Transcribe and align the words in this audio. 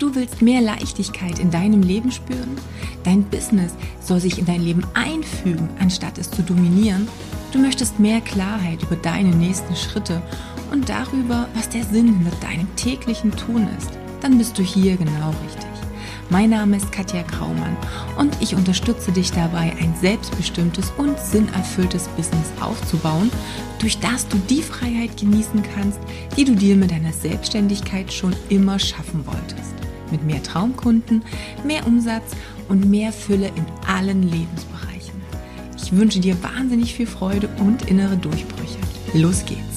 Du 0.00 0.14
willst 0.14 0.40
mehr 0.40 0.62
Leichtigkeit 0.62 1.38
in 1.38 1.50
deinem 1.50 1.82
Leben 1.82 2.10
spüren? 2.10 2.56
Dein 3.04 3.22
Business 3.24 3.74
soll 4.02 4.18
sich 4.18 4.38
in 4.38 4.46
dein 4.46 4.62
Leben 4.62 4.82
einfügen, 4.94 5.68
anstatt 5.78 6.16
es 6.16 6.30
zu 6.30 6.42
dominieren? 6.42 7.06
Du 7.52 7.58
möchtest 7.58 8.00
mehr 8.00 8.22
Klarheit 8.22 8.82
über 8.82 8.96
deine 8.96 9.28
nächsten 9.28 9.76
Schritte 9.76 10.22
und 10.72 10.88
darüber, 10.88 11.48
was 11.52 11.68
der 11.68 11.84
Sinn 11.84 12.14
hinter 12.16 12.34
deinem 12.40 12.74
täglichen 12.76 13.30
Tun 13.32 13.68
ist? 13.76 13.90
Dann 14.22 14.38
bist 14.38 14.56
du 14.56 14.62
hier 14.62 14.96
genau 14.96 15.34
richtig. 15.44 15.68
Mein 16.30 16.48
Name 16.48 16.78
ist 16.78 16.90
Katja 16.92 17.20
Graumann 17.20 17.76
und 18.16 18.34
ich 18.40 18.54
unterstütze 18.54 19.12
dich 19.12 19.32
dabei, 19.32 19.76
ein 19.78 19.94
selbstbestimmtes 20.00 20.92
und 20.96 21.18
sinnerfülltes 21.20 22.08
Business 22.16 22.52
aufzubauen, 22.60 23.30
durch 23.78 23.98
das 23.98 24.26
du 24.28 24.38
die 24.48 24.62
Freiheit 24.62 25.18
genießen 25.18 25.62
kannst, 25.74 25.98
die 26.38 26.46
du 26.46 26.54
dir 26.54 26.76
mit 26.76 26.90
deiner 26.90 27.12
Selbstständigkeit 27.12 28.10
schon 28.10 28.34
immer 28.48 28.78
schaffen 28.78 29.26
wolltest 29.26 29.79
mit 30.10 30.24
mehr 30.24 30.42
Traumkunden, 30.42 31.22
mehr 31.64 31.86
Umsatz 31.86 32.32
und 32.68 32.88
mehr 32.88 33.12
Fülle 33.12 33.48
in 33.48 33.64
allen 33.86 34.22
Lebensbereichen. 34.22 35.20
Ich 35.76 35.92
wünsche 35.92 36.20
dir 36.20 36.42
wahnsinnig 36.42 36.94
viel 36.94 37.06
Freude 37.06 37.48
und 37.58 37.88
innere 37.88 38.16
Durchbrüche. 38.16 38.78
Los 39.14 39.44
geht's! 39.44 39.70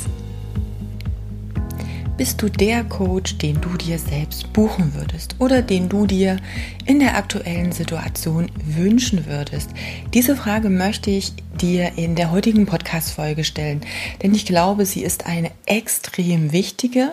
Bist 2.15 2.43
du 2.43 2.47
der 2.47 2.83
Coach, 2.83 3.39
den 3.39 3.59
du 3.59 3.69
dir 3.69 3.97
selbst 3.97 4.53
buchen 4.53 4.93
würdest 4.93 5.35
oder 5.39 5.63
den 5.63 5.89
du 5.89 6.05
dir 6.05 6.37
in 6.85 6.99
der 6.99 7.17
aktuellen 7.17 7.71
Situation 7.71 8.51
wünschen 8.63 9.25
würdest? 9.25 9.71
Diese 10.13 10.35
Frage 10.35 10.69
möchte 10.69 11.09
ich 11.09 11.33
dir 11.59 11.97
in 11.97 12.15
der 12.15 12.29
heutigen 12.29 12.67
Podcast-Folge 12.67 13.43
stellen, 13.43 13.81
denn 14.21 14.35
ich 14.35 14.45
glaube, 14.45 14.85
sie 14.85 15.01
ist 15.01 15.25
eine 15.25 15.49
extrem 15.65 16.51
wichtige. 16.51 17.09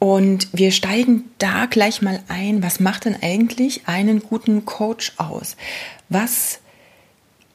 Und 0.00 0.48
wir 0.52 0.72
steigen 0.72 1.30
da 1.38 1.66
gleich 1.66 2.02
mal 2.02 2.20
ein. 2.26 2.62
Was 2.62 2.80
macht 2.80 3.04
denn 3.04 3.16
eigentlich 3.20 3.86
einen 3.86 4.20
guten 4.20 4.64
Coach 4.64 5.12
aus? 5.18 5.56
Was 6.08 6.58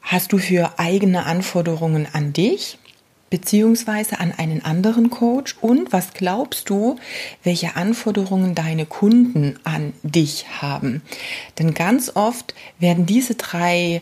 hast 0.00 0.32
du 0.32 0.38
für 0.38 0.78
eigene 0.78 1.26
Anforderungen 1.26 2.06
an 2.10 2.32
dich? 2.32 2.78
beziehungsweise 3.28 4.20
an 4.20 4.32
einen 4.32 4.64
anderen 4.64 5.10
Coach 5.10 5.56
und 5.60 5.92
was 5.92 6.12
glaubst 6.14 6.70
du, 6.70 6.96
welche 7.42 7.74
Anforderungen 7.76 8.54
deine 8.54 8.86
Kunden 8.86 9.58
an 9.64 9.92
dich 10.04 10.46
haben? 10.62 11.02
Denn 11.58 11.74
ganz 11.74 12.12
oft 12.14 12.54
werden 12.78 13.04
diese 13.04 13.34
drei 13.34 14.00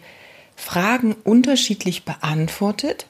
Fragen 0.57 1.17
unterschiedlich 1.25 2.05
beantwortet 2.05 3.07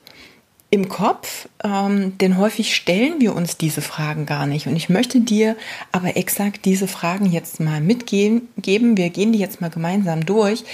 im 0.75 0.89
Kopf, 0.89 1.49
ähm, 1.63 2.19
denn 2.19 2.37
häufig 2.37 2.75
stellen 2.75 3.21
wir 3.21 3.35
uns 3.35 3.57
diese 3.57 3.81
Fragen 3.81 4.27
gar 4.27 4.47
nicht. 4.47 4.67
Und 4.67 4.77
ich 4.77 4.89
möchte 4.89 5.21
dir 5.21 5.57
aber 5.93 6.17
exakt 6.17 6.65
diese 6.65 6.89
Fragen 6.89 7.27
jetzt 7.27 7.61
mal 7.61 7.81
mitgeben. 7.81 8.49
Wir 8.57 9.11
gehen 9.11 9.33
die 9.33 9.39
jetzt 9.39 9.61
mal 9.61 9.71
gemeinsam 9.71 10.27
durch 10.27 10.65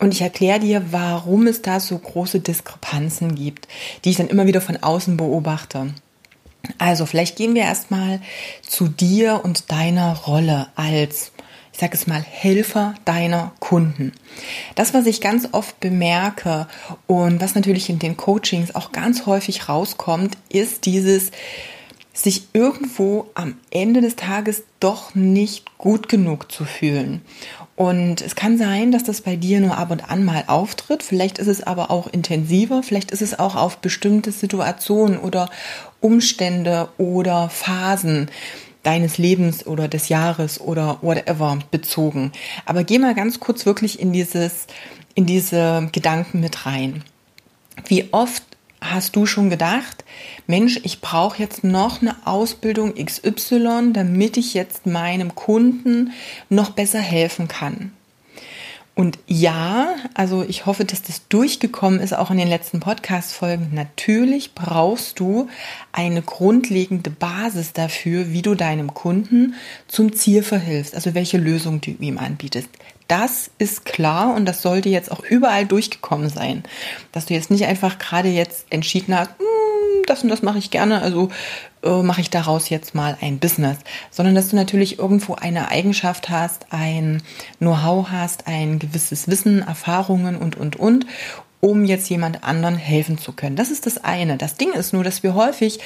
und 0.00 0.12
ich 0.12 0.20
erkläre 0.20 0.60
dir, 0.60 0.92
warum 0.92 1.46
es 1.46 1.62
da 1.62 1.80
so 1.80 1.98
große 1.98 2.40
Diskrepanzen 2.40 3.34
gibt, 3.34 3.66
die 4.04 4.10
ich 4.10 4.16
dann 4.16 4.28
immer 4.28 4.46
wieder 4.46 4.60
von 4.60 4.76
außen 4.76 5.16
beobachte. 5.16 5.94
Also 6.76 7.06
vielleicht 7.06 7.36
gehen 7.36 7.54
wir 7.54 7.62
erstmal 7.62 8.20
zu 8.62 8.88
dir 8.88 9.40
und 9.42 9.72
deiner 9.72 10.14
Rolle 10.14 10.68
als 10.76 11.32
ich 11.78 11.80
sage 11.80 11.94
es 11.94 12.08
mal, 12.08 12.24
Helfer 12.28 12.96
deiner 13.04 13.52
Kunden. 13.60 14.10
Das, 14.74 14.94
was 14.94 15.06
ich 15.06 15.20
ganz 15.20 15.50
oft 15.52 15.78
bemerke 15.78 16.66
und 17.06 17.40
was 17.40 17.54
natürlich 17.54 17.88
in 17.88 18.00
den 18.00 18.16
Coachings 18.16 18.74
auch 18.74 18.90
ganz 18.90 19.26
häufig 19.26 19.68
rauskommt, 19.68 20.36
ist 20.48 20.86
dieses 20.86 21.30
sich 22.12 22.48
irgendwo 22.52 23.30
am 23.34 23.54
Ende 23.70 24.00
des 24.00 24.16
Tages 24.16 24.64
doch 24.80 25.14
nicht 25.14 25.78
gut 25.78 26.08
genug 26.08 26.50
zu 26.50 26.64
fühlen. 26.64 27.22
Und 27.76 28.22
es 28.22 28.34
kann 28.34 28.58
sein, 28.58 28.90
dass 28.90 29.04
das 29.04 29.20
bei 29.20 29.36
dir 29.36 29.60
nur 29.60 29.78
ab 29.78 29.92
und 29.92 30.10
an 30.10 30.24
mal 30.24 30.42
auftritt. 30.48 31.04
Vielleicht 31.04 31.38
ist 31.38 31.46
es 31.46 31.62
aber 31.62 31.92
auch 31.92 32.08
intensiver. 32.08 32.82
Vielleicht 32.82 33.12
ist 33.12 33.22
es 33.22 33.38
auch 33.38 33.54
auf 33.54 33.78
bestimmte 33.78 34.32
Situationen 34.32 35.16
oder 35.16 35.48
Umstände 36.00 36.88
oder 36.98 37.48
Phasen 37.50 38.32
deines 38.88 39.18
Lebens 39.18 39.66
oder 39.66 39.86
des 39.86 40.08
Jahres 40.08 40.58
oder 40.58 40.96
whatever 41.02 41.58
bezogen. 41.70 42.32
Aber 42.64 42.84
geh 42.84 42.98
mal 42.98 43.14
ganz 43.14 43.38
kurz 43.38 43.66
wirklich 43.66 44.00
in 44.00 44.14
dieses, 44.14 44.66
in 45.14 45.26
diese 45.26 45.90
Gedanken 45.92 46.40
mit 46.40 46.64
rein. 46.64 47.04
Wie 47.86 48.08
oft 48.12 48.42
hast 48.80 49.14
du 49.14 49.26
schon 49.26 49.50
gedacht, 49.50 50.04
Mensch, 50.46 50.80
ich 50.84 51.02
brauche 51.02 51.38
jetzt 51.38 51.64
noch 51.64 52.00
eine 52.00 52.16
Ausbildung 52.26 52.94
XY, 52.94 53.92
damit 53.92 54.38
ich 54.38 54.54
jetzt 54.54 54.86
meinem 54.86 55.34
Kunden 55.34 56.12
noch 56.48 56.70
besser 56.70 57.00
helfen 57.00 57.46
kann? 57.46 57.92
Und 58.98 59.20
ja, 59.28 59.94
also 60.14 60.42
ich 60.42 60.66
hoffe, 60.66 60.84
dass 60.84 61.02
das 61.02 61.28
durchgekommen 61.28 62.00
ist, 62.00 62.12
auch 62.12 62.32
in 62.32 62.36
den 62.36 62.48
letzten 62.48 62.80
Podcast-Folgen. 62.80 63.70
Natürlich 63.72 64.56
brauchst 64.56 65.20
du 65.20 65.48
eine 65.92 66.20
grundlegende 66.20 67.08
Basis 67.08 67.72
dafür, 67.72 68.32
wie 68.32 68.42
du 68.42 68.56
deinem 68.56 68.92
Kunden 68.94 69.54
zum 69.86 70.12
Ziel 70.14 70.42
verhilfst, 70.42 70.96
also 70.96 71.14
welche 71.14 71.38
Lösung 71.38 71.80
du 71.80 71.92
ihm 71.92 72.18
anbietest. 72.18 72.70
Das 73.06 73.52
ist 73.58 73.84
klar 73.84 74.34
und 74.34 74.46
das 74.46 74.62
sollte 74.62 74.88
jetzt 74.88 75.12
auch 75.12 75.22
überall 75.22 75.64
durchgekommen 75.64 76.28
sein. 76.28 76.64
Dass 77.12 77.26
du 77.26 77.34
jetzt 77.34 77.52
nicht 77.52 77.66
einfach 77.66 77.98
gerade 77.98 78.30
jetzt 78.30 78.66
entschieden 78.70 79.16
hast, 79.16 79.30
hm, 79.38 79.67
das 80.08 80.22
und 80.22 80.28
das 80.28 80.42
mache 80.42 80.58
ich 80.58 80.70
gerne, 80.70 81.02
also 81.02 81.30
äh, 81.82 82.02
mache 82.02 82.20
ich 82.20 82.30
daraus 82.30 82.68
jetzt 82.68 82.94
mal 82.94 83.16
ein 83.20 83.38
Business, 83.38 83.78
sondern 84.10 84.34
dass 84.34 84.48
du 84.48 84.56
natürlich 84.56 84.98
irgendwo 84.98 85.34
eine 85.34 85.68
Eigenschaft 85.68 86.28
hast, 86.28 86.66
ein 86.70 87.22
Know-how 87.58 88.08
hast, 88.10 88.46
ein 88.46 88.78
gewisses 88.78 89.28
Wissen, 89.28 89.62
Erfahrungen 89.62 90.36
und, 90.36 90.56
und, 90.56 90.76
und, 90.76 91.06
um 91.60 91.84
jetzt 91.84 92.08
jemand 92.08 92.44
anderen 92.44 92.76
helfen 92.76 93.18
zu 93.18 93.32
können. 93.32 93.56
Das 93.56 93.70
ist 93.70 93.86
das 93.86 94.02
eine. 94.04 94.36
Das 94.36 94.56
Ding 94.56 94.72
ist 94.72 94.92
nur, 94.92 95.04
dass 95.04 95.22
wir 95.22 95.34
häufig 95.34 95.80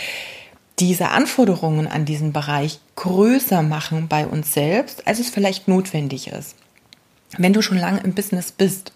diese 0.79 1.11
Anforderungen 1.11 1.87
an 1.87 2.05
diesen 2.05 2.33
Bereich 2.33 2.81
größer 2.97 3.63
machen 3.63 4.09
bei 4.09 4.27
uns 4.27 4.53
selbst, 4.53 5.07
als 5.07 5.19
es 5.19 5.31
vielleicht 5.31 5.69
notwendig 5.69 6.29
ist. 6.29 6.57
Wenn 7.39 7.53
du 7.53 7.63
schon 7.63 7.79
lange 7.79 8.01
im 8.01 8.15
Business 8.15 8.53
bist, 8.53 8.93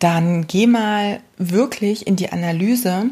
dann 0.00 0.46
geh 0.46 0.66
mal 0.66 1.20
wirklich 1.36 2.06
in 2.06 2.16
die 2.16 2.32
Analyse, 2.32 3.10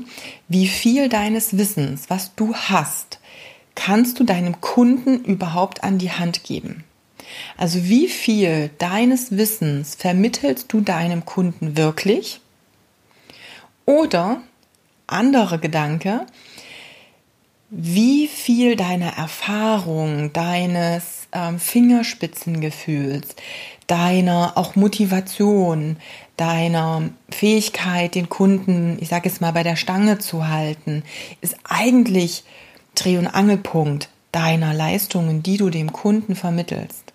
wie 0.48 0.66
viel 0.66 1.08
deines 1.08 1.56
Wissens, 1.56 2.10
was 2.10 2.34
du 2.34 2.54
hast, 2.54 3.20
kannst 3.74 4.18
du 4.18 4.24
deinem 4.24 4.60
Kunden 4.60 5.24
überhaupt 5.24 5.84
an 5.84 5.98
die 5.98 6.10
Hand 6.10 6.42
geben. 6.42 6.84
Also 7.56 7.84
wie 7.84 8.08
viel 8.08 8.70
deines 8.78 9.36
Wissens 9.36 9.94
vermittelst 9.94 10.72
du 10.72 10.80
deinem 10.80 11.24
Kunden 11.24 11.76
wirklich? 11.76 12.40
Oder 13.84 14.42
andere 15.06 15.58
Gedanke, 15.58 16.26
wie 17.70 18.28
viel 18.28 18.76
deiner 18.76 19.18
Erfahrung, 19.18 20.32
deines 20.32 21.28
ähm, 21.32 21.58
Fingerspitzengefühls, 21.58 23.36
deiner 23.86 24.52
auch 24.56 24.74
Motivation, 24.74 25.96
deiner 26.38 27.10
Fähigkeit, 27.30 28.14
den 28.14 28.30
Kunden, 28.30 28.96
ich 29.00 29.08
sage 29.08 29.28
es 29.28 29.40
mal, 29.40 29.52
bei 29.52 29.62
der 29.62 29.76
Stange 29.76 30.18
zu 30.18 30.48
halten, 30.48 31.02
ist 31.40 31.56
eigentlich 31.64 32.44
Dreh- 32.94 33.18
und 33.18 33.26
Angelpunkt 33.26 34.08
deiner 34.32 34.72
Leistungen, 34.72 35.42
die 35.42 35.56
du 35.56 35.68
dem 35.68 35.92
Kunden 35.92 36.36
vermittelst. 36.36 37.12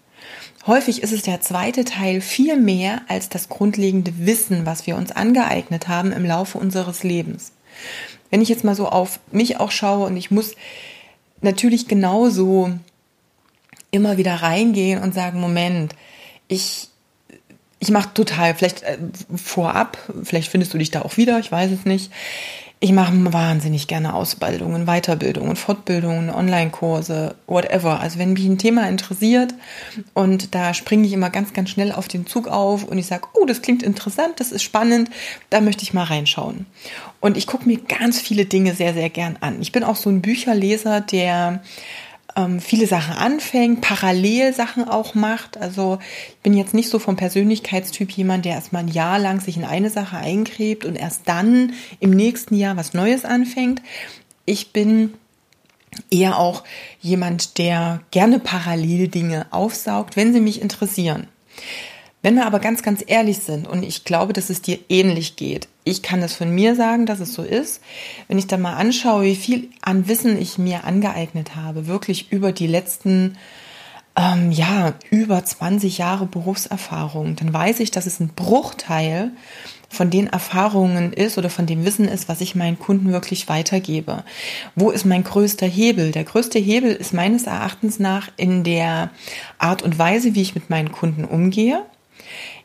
Häufig 0.67 1.03
ist 1.03 1.11
es 1.11 1.23
der 1.23 1.41
zweite 1.41 1.83
Teil 1.83 2.21
viel 2.21 2.57
mehr 2.57 3.01
als 3.07 3.29
das 3.29 3.49
grundlegende 3.49 4.13
Wissen, 4.25 4.65
was 4.65 4.87
wir 4.87 4.95
uns 4.95 5.11
angeeignet 5.11 5.87
haben 5.87 6.11
im 6.11 6.25
Laufe 6.25 6.57
unseres 6.57 7.03
Lebens. 7.03 7.51
Wenn 8.29 8.41
ich 8.41 8.49
jetzt 8.49 8.63
mal 8.63 8.75
so 8.75 8.87
auf 8.87 9.19
mich 9.31 9.59
auch 9.59 9.71
schaue 9.71 10.05
und 10.05 10.17
ich 10.17 10.31
muss 10.31 10.55
natürlich 11.41 11.87
genauso 11.87 12.71
immer 13.91 14.17
wieder 14.17 14.35
reingehen 14.35 15.01
und 15.01 15.13
sagen, 15.13 15.39
Moment, 15.39 15.95
ich 16.47 16.89
ich 17.83 17.91
mache 17.91 18.13
total, 18.13 18.55
vielleicht 18.55 18.83
äh, 18.83 18.97
vorab, 19.35 19.97
vielleicht 20.23 20.49
findest 20.49 20.73
du 20.73 20.77
dich 20.77 20.89
da 20.89 21.01
auch 21.01 21.17
wieder, 21.17 21.37
ich 21.39 21.51
weiß 21.51 21.69
es 21.71 21.83
nicht. 21.85 22.11
Ich 22.79 22.91
mache 22.91 23.13
wahnsinnig 23.31 23.87
gerne 23.87 24.13
Ausbildungen, 24.13 24.85
Weiterbildungen, 24.85 25.55
Fortbildungen, 25.55 26.29
Online-Kurse, 26.29 27.35
whatever. 27.47 28.01
Also 28.01 28.19
wenn 28.19 28.33
mich 28.33 28.45
ein 28.45 28.57
Thema 28.57 28.89
interessiert 28.89 29.53
und 30.13 30.53
da 30.53 30.73
springe 30.73 31.07
ich 31.07 31.13
immer 31.13 31.29
ganz, 31.29 31.53
ganz 31.53 31.69
schnell 31.69 31.93
auf 31.93 32.09
den 32.09 32.25
Zug 32.25 32.47
auf 32.47 32.83
und 32.83 32.97
ich 32.97 33.05
sage, 33.05 33.27
oh, 33.33 33.45
das 33.45 33.61
klingt 33.61 33.83
interessant, 33.83 34.39
das 34.41 34.51
ist 34.51 34.63
spannend, 34.63 35.09
da 35.49 35.61
möchte 35.61 35.83
ich 35.83 35.93
mal 35.93 36.03
reinschauen. 36.03 36.65
Und 37.21 37.37
ich 37.37 37.47
gucke 37.47 37.67
mir 37.67 37.77
ganz 37.77 38.19
viele 38.19 38.45
Dinge 38.45 38.73
sehr, 38.75 38.93
sehr 38.93 39.09
gern 39.09 39.37
an. 39.39 39.61
Ich 39.61 39.71
bin 39.71 39.85
auch 39.85 39.97
so 39.97 40.09
ein 40.09 40.21
Bücherleser, 40.21 40.99
der 40.99 41.61
ähm, 42.35 42.59
viele 42.59 42.87
Sachen 42.87 43.15
anfängt, 43.15 43.81
parallel 43.81 44.53
Sachen 44.53 44.87
auch 44.87 45.15
macht. 45.15 45.57
Also 45.57 45.99
ich 46.29 46.37
bin 46.41 46.53
jetzt 46.53 46.73
nicht 46.73 46.89
so 46.89 46.99
vom 46.99 47.15
Persönlichkeitstyp 47.15 48.11
jemand, 48.11 48.45
der 48.45 48.53
erstmal 48.53 48.83
ein 48.83 48.89
Jahr 48.89 49.19
lang 49.19 49.39
sich 49.39 49.57
in 49.57 49.65
eine 49.65 49.89
Sache 49.89 50.17
eingräbt 50.17 50.85
und 50.85 50.95
erst 50.95 51.21
dann 51.25 51.73
im 51.99 52.11
nächsten 52.11 52.55
Jahr 52.55 52.77
was 52.77 52.93
Neues 52.93 53.25
anfängt. 53.25 53.81
Ich 54.45 54.73
bin 54.73 55.13
eher 56.09 56.39
auch 56.39 56.63
jemand, 57.01 57.57
der 57.57 58.01
gerne 58.11 58.39
parallel 58.39 59.07
Dinge 59.07 59.45
aufsaugt, 59.51 60.15
wenn 60.15 60.33
sie 60.33 60.41
mich 60.41 60.61
interessieren. 60.61 61.27
Wenn 62.23 62.35
wir 62.35 62.45
aber 62.45 62.59
ganz, 62.59 62.83
ganz 62.83 63.03
ehrlich 63.05 63.39
sind, 63.39 63.67
und 63.67 63.83
ich 63.83 64.05
glaube, 64.05 64.31
dass 64.31 64.49
es 64.49 64.61
dir 64.61 64.79
ähnlich 64.87 65.35
geht, 65.35 65.67
ich 65.83 66.01
kann 66.01 66.21
das 66.21 66.33
von 66.33 66.55
mir 66.55 66.73
sagen, 66.73 67.05
dass 67.05 67.19
es 67.19 67.33
so 67.33 67.43
ist, 67.43 67.81
wenn 68.29 68.37
ich 68.37 68.47
dann 68.47 68.61
mal 68.61 68.75
anschaue, 68.75 69.25
wie 69.25 69.35
viel 69.35 69.69
an 69.81 70.07
Wissen 70.07 70.41
ich 70.41 70.57
mir 70.57 70.85
angeeignet 70.85 71.57
habe, 71.57 71.85
wirklich 71.85 72.31
über 72.31 72.53
die 72.53 72.67
letzten, 72.67 73.37
ähm, 74.15 74.53
ja, 74.53 74.93
über 75.09 75.43
20 75.43 75.97
Jahre 75.97 76.25
Berufserfahrung, 76.25 77.35
dann 77.35 77.53
weiß 77.53 77.81
ich, 77.81 77.91
dass 77.91 78.05
es 78.05 78.21
ein 78.21 78.29
Bruchteil 78.29 79.31
von 79.89 80.09
den 80.09 80.27
Erfahrungen 80.27 81.11
ist 81.11 81.37
oder 81.37 81.49
von 81.49 81.65
dem 81.65 81.83
Wissen 81.83 82.07
ist, 82.07 82.29
was 82.29 82.39
ich 82.39 82.55
meinen 82.55 82.79
Kunden 82.79 83.11
wirklich 83.11 83.49
weitergebe. 83.49 84.23
Wo 84.75 84.91
ist 84.91 85.03
mein 85.05 85.25
größter 85.25 85.67
Hebel? 85.67 86.13
Der 86.13 86.23
größte 86.23 86.57
Hebel 86.57 86.93
ist 86.93 87.13
meines 87.13 87.47
Erachtens 87.47 87.99
nach 87.99 88.29
in 88.37 88.63
der 88.63 89.09
Art 89.57 89.81
und 89.81 89.99
Weise, 89.99 90.35
wie 90.35 90.41
ich 90.41 90.55
mit 90.55 90.69
meinen 90.69 90.93
Kunden 90.93 91.25
umgehe 91.25 91.83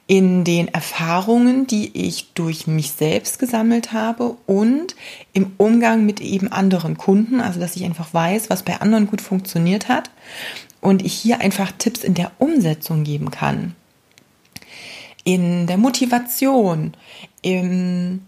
in 0.08 0.42
den 0.42 0.68
Erfahrungen, 0.68 1.66
die 1.66 1.90
ich 2.06 2.32
durch 2.32 2.66
mich 2.66 2.92
selbst 2.92 3.38
gesammelt 3.38 3.92
habe 3.92 4.38
und 4.46 4.96
im 5.34 5.52
Umgang 5.58 6.06
mit 6.06 6.22
eben 6.22 6.50
anderen 6.50 6.96
Kunden, 6.96 7.42
also 7.42 7.60
dass 7.60 7.76
ich 7.76 7.84
einfach 7.84 8.14
weiß, 8.14 8.48
was 8.48 8.62
bei 8.62 8.80
anderen 8.80 9.06
gut 9.06 9.20
funktioniert 9.20 9.88
hat 9.88 10.10
und 10.80 11.04
ich 11.04 11.12
hier 11.12 11.42
einfach 11.42 11.72
Tipps 11.76 12.04
in 12.04 12.14
der 12.14 12.32
Umsetzung 12.38 13.04
geben 13.04 13.30
kann. 13.30 13.76
In 15.24 15.66
der 15.66 15.76
Motivation, 15.76 16.94
im 17.42 18.22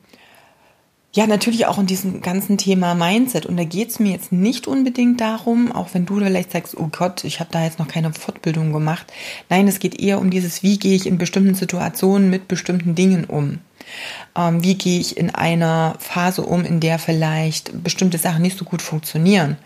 ja, 1.12 1.26
natürlich 1.26 1.66
auch 1.66 1.78
in 1.78 1.86
diesem 1.86 2.22
ganzen 2.22 2.56
Thema 2.56 2.94
Mindset. 2.94 3.44
Und 3.44 3.56
da 3.56 3.64
geht 3.64 3.90
es 3.90 3.98
mir 3.98 4.12
jetzt 4.12 4.30
nicht 4.30 4.68
unbedingt 4.68 5.20
darum, 5.20 5.72
auch 5.72 5.88
wenn 5.92 6.06
du 6.06 6.18
vielleicht 6.18 6.52
sagst, 6.52 6.76
oh 6.76 6.88
Gott, 6.90 7.24
ich 7.24 7.40
habe 7.40 7.50
da 7.50 7.64
jetzt 7.64 7.80
noch 7.80 7.88
keine 7.88 8.12
Fortbildung 8.12 8.72
gemacht. 8.72 9.12
Nein, 9.48 9.66
es 9.66 9.80
geht 9.80 9.98
eher 9.98 10.20
um 10.20 10.30
dieses, 10.30 10.62
wie 10.62 10.78
gehe 10.78 10.94
ich 10.94 11.06
in 11.06 11.18
bestimmten 11.18 11.54
Situationen 11.54 12.30
mit 12.30 12.46
bestimmten 12.46 12.94
Dingen 12.94 13.24
um. 13.24 13.58
Ähm, 14.36 14.62
wie 14.62 14.76
gehe 14.76 15.00
ich 15.00 15.16
in 15.16 15.34
einer 15.34 15.96
Phase 15.98 16.42
um, 16.42 16.64
in 16.64 16.78
der 16.78 17.00
vielleicht 17.00 17.82
bestimmte 17.82 18.18
Sachen 18.18 18.42
nicht 18.42 18.56
so 18.56 18.64
gut 18.64 18.80
funktionieren. 18.80 19.56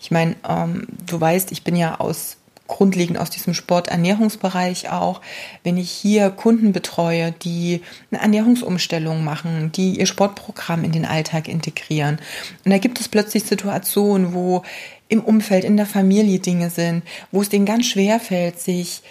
Ich 0.00 0.12
meine, 0.12 0.36
ähm, 0.48 0.86
du 1.04 1.20
weißt, 1.20 1.50
ich 1.50 1.64
bin 1.64 1.74
ja 1.74 1.98
aus 1.98 2.36
grundlegend 2.66 3.18
aus 3.18 3.30
diesem 3.30 3.54
Sporternährungsbereich 3.54 4.90
auch, 4.90 5.20
wenn 5.62 5.76
ich 5.76 5.90
hier 5.90 6.30
Kunden 6.30 6.72
betreue, 6.72 7.32
die 7.32 7.82
eine 8.10 8.20
Ernährungsumstellung 8.22 9.24
machen, 9.24 9.72
die 9.72 9.98
ihr 9.98 10.06
Sportprogramm 10.06 10.84
in 10.84 10.92
den 10.92 11.04
Alltag 11.04 11.48
integrieren. 11.48 12.18
Und 12.64 12.70
da 12.70 12.78
gibt 12.78 13.00
es 13.00 13.08
plötzlich 13.08 13.44
Situationen, 13.44 14.34
wo 14.34 14.62
im 15.08 15.22
Umfeld, 15.22 15.64
in 15.64 15.76
der 15.76 15.86
Familie 15.86 16.40
Dinge 16.40 16.70
sind, 16.70 17.04
wo 17.30 17.42
es 17.42 17.48
denen 17.48 17.66
ganz 17.66 17.86
schwer 17.86 18.18
fällt, 18.18 18.58
sich 18.58 19.02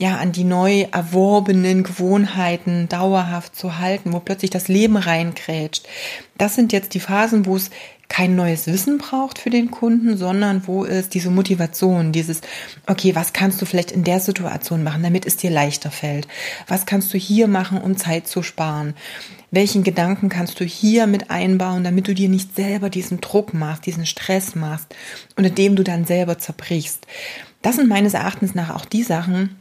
ja, 0.00 0.16
an 0.16 0.32
die 0.32 0.44
neu 0.44 0.86
erworbenen 0.90 1.82
Gewohnheiten 1.82 2.88
dauerhaft 2.88 3.54
zu 3.54 3.78
halten, 3.78 4.12
wo 4.12 4.20
plötzlich 4.20 4.50
das 4.50 4.68
Leben 4.68 4.96
reinkrätscht. 4.96 5.86
Das 6.38 6.54
sind 6.54 6.72
jetzt 6.72 6.94
die 6.94 7.00
Phasen, 7.00 7.46
wo 7.46 7.56
es 7.56 7.70
kein 8.12 8.36
neues 8.36 8.66
Wissen 8.66 8.98
braucht 8.98 9.38
für 9.38 9.48
den 9.48 9.70
Kunden, 9.70 10.18
sondern 10.18 10.66
wo 10.66 10.84
es 10.84 11.08
diese 11.08 11.30
Motivation, 11.30 12.12
dieses, 12.12 12.42
okay, 12.86 13.14
was 13.14 13.32
kannst 13.32 13.62
du 13.62 13.64
vielleicht 13.64 13.90
in 13.90 14.04
der 14.04 14.20
Situation 14.20 14.82
machen, 14.82 15.02
damit 15.02 15.24
es 15.24 15.38
dir 15.38 15.48
leichter 15.48 15.90
fällt? 15.90 16.28
Was 16.68 16.84
kannst 16.84 17.14
du 17.14 17.16
hier 17.16 17.48
machen, 17.48 17.78
um 17.78 17.96
Zeit 17.96 18.28
zu 18.28 18.42
sparen? 18.42 18.92
Welchen 19.50 19.82
Gedanken 19.82 20.28
kannst 20.28 20.60
du 20.60 20.64
hier 20.66 21.06
mit 21.06 21.30
einbauen, 21.30 21.84
damit 21.84 22.06
du 22.06 22.14
dir 22.14 22.28
nicht 22.28 22.54
selber 22.54 22.90
diesen 22.90 23.22
Druck 23.22 23.54
machst, 23.54 23.86
diesen 23.86 24.04
Stress 24.04 24.54
machst, 24.54 24.94
unter 25.36 25.48
dem 25.48 25.74
du 25.74 25.82
dann 25.82 26.04
selber 26.04 26.36
zerbrichst? 26.36 27.06
Das 27.62 27.76
sind 27.76 27.88
meines 27.88 28.12
Erachtens 28.12 28.54
nach 28.54 28.74
auch 28.74 28.84
die 28.84 29.04
Sachen, 29.04 29.56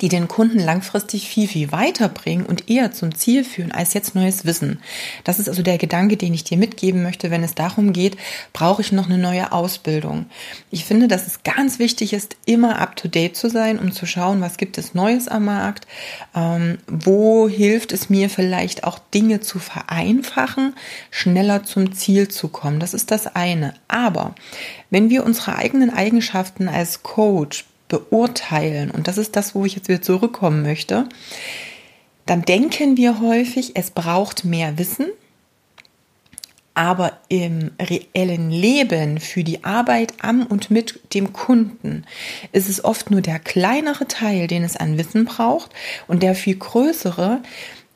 die 0.00 0.08
den 0.08 0.28
Kunden 0.28 0.58
langfristig 0.58 1.28
viel, 1.28 1.48
viel 1.48 1.72
weiterbringen 1.72 2.46
und 2.46 2.70
eher 2.70 2.92
zum 2.92 3.14
Ziel 3.14 3.44
führen 3.44 3.72
als 3.72 3.92
jetzt 3.94 4.14
neues 4.14 4.44
Wissen. 4.44 4.80
Das 5.24 5.38
ist 5.38 5.48
also 5.48 5.62
der 5.62 5.78
Gedanke, 5.78 6.16
den 6.16 6.32
ich 6.32 6.44
dir 6.44 6.56
mitgeben 6.56 7.02
möchte, 7.02 7.30
wenn 7.30 7.42
es 7.42 7.54
darum 7.54 7.92
geht, 7.92 8.16
brauche 8.52 8.82
ich 8.82 8.92
noch 8.92 9.06
eine 9.06 9.18
neue 9.18 9.52
Ausbildung. 9.52 10.26
Ich 10.70 10.84
finde, 10.84 11.08
dass 11.08 11.26
es 11.26 11.42
ganz 11.42 11.78
wichtig 11.78 12.12
ist, 12.12 12.36
immer 12.46 12.78
up-to-date 12.78 13.36
zu 13.36 13.50
sein, 13.50 13.78
um 13.78 13.92
zu 13.92 14.06
schauen, 14.06 14.40
was 14.40 14.56
gibt 14.56 14.78
es 14.78 14.94
Neues 14.94 15.28
am 15.28 15.44
Markt, 15.44 15.86
ähm, 16.34 16.78
wo 16.86 17.48
hilft 17.48 17.92
es 17.92 18.08
mir 18.08 18.30
vielleicht 18.30 18.84
auch 18.84 18.98
Dinge 19.12 19.40
zu 19.40 19.58
vereinfachen, 19.58 20.74
schneller 21.10 21.64
zum 21.64 21.92
Ziel 21.92 22.28
zu 22.28 22.48
kommen. 22.48 22.80
Das 22.80 22.94
ist 22.94 23.10
das 23.10 23.34
eine. 23.34 23.74
Aber 23.88 24.34
wenn 24.88 25.10
wir 25.10 25.24
unsere 25.24 25.56
eigenen 25.56 25.90
Eigenschaften 25.90 26.68
als 26.68 27.02
Coach, 27.02 27.64
beurteilen, 27.90 28.90
und 28.90 29.06
das 29.06 29.18
ist 29.18 29.36
das, 29.36 29.54
wo 29.54 29.66
ich 29.66 29.76
jetzt 29.76 29.88
wieder 29.88 30.00
zurückkommen 30.00 30.62
möchte, 30.62 31.06
dann 32.24 32.42
denken 32.42 32.96
wir 32.96 33.20
häufig, 33.20 33.72
es 33.74 33.90
braucht 33.90 34.46
mehr 34.46 34.78
Wissen, 34.78 35.08
aber 36.74 37.18
im 37.28 37.72
reellen 37.78 38.50
Leben 38.50 39.18
für 39.18 39.44
die 39.44 39.64
Arbeit 39.64 40.14
am 40.22 40.46
und 40.46 40.70
mit 40.70 41.00
dem 41.12 41.32
Kunden 41.32 42.04
ist 42.52 42.70
es 42.70 42.84
oft 42.84 43.10
nur 43.10 43.20
der 43.20 43.38
kleinere 43.38 44.06
Teil, 44.06 44.46
den 44.46 44.62
es 44.62 44.76
an 44.76 44.96
Wissen 44.96 45.24
braucht. 45.24 45.72
Und 46.06 46.22
der 46.22 46.34
viel 46.34 46.56
größere, 46.56 47.42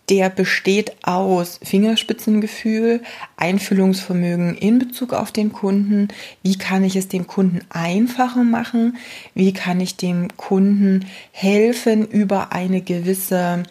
der 0.08 0.28
besteht 0.28 0.92
aus 1.02 1.58
Fingerspitzengefühl, 1.62 3.02
Einfühlungsvermögen 3.36 4.54
in 4.56 4.78
Bezug 4.78 5.12
auf 5.12 5.32
den 5.32 5.52
Kunden. 5.52 6.08
Wie 6.42 6.58
kann 6.58 6.84
ich 6.84 6.96
es 6.96 7.08
dem 7.08 7.26
Kunden 7.26 7.60
einfacher 7.70 8.44
machen? 8.44 8.96
Wie 9.34 9.52
kann 9.52 9.80
ich 9.80 9.96
dem 9.96 10.28
Kunden 10.36 11.06
helfen, 11.32 12.06
über 12.06 12.52
eine 12.52 12.82
gewisse 12.82 13.62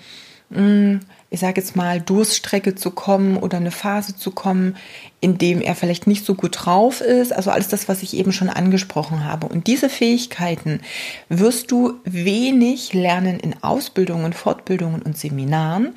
hm, 0.51 1.01
ich 1.33 1.39
sage 1.39 1.59
jetzt 1.59 1.75
mal, 1.75 2.00
Durststrecke 2.00 2.75
zu 2.75 2.91
kommen 2.91 3.38
oder 3.38 3.57
eine 3.57 3.71
Phase 3.71 4.15
zu 4.15 4.30
kommen, 4.30 4.77
in 5.19 5.39
dem 5.39 5.62
er 5.62 5.74
vielleicht 5.74 6.06
nicht 6.06 6.25
so 6.25 6.35
gut 6.35 6.57
drauf 6.59 7.01
ist. 7.01 7.33
Also 7.33 7.50
alles 7.50 7.69
das, 7.69 7.89
was 7.89 8.03
ich 8.03 8.13
eben 8.13 8.31
schon 8.31 8.50
angesprochen 8.50 9.25
habe. 9.25 9.47
Und 9.47 9.65
diese 9.65 9.89
Fähigkeiten 9.89 10.81
wirst 11.30 11.71
du 11.71 11.95
wenig 12.03 12.94
lernen 12.94 13.39
in 13.39 13.56
Ausbildungen, 13.63 14.31
Fortbildungen 14.33 15.01
und 15.01 15.18
Seminaren, 15.18 15.95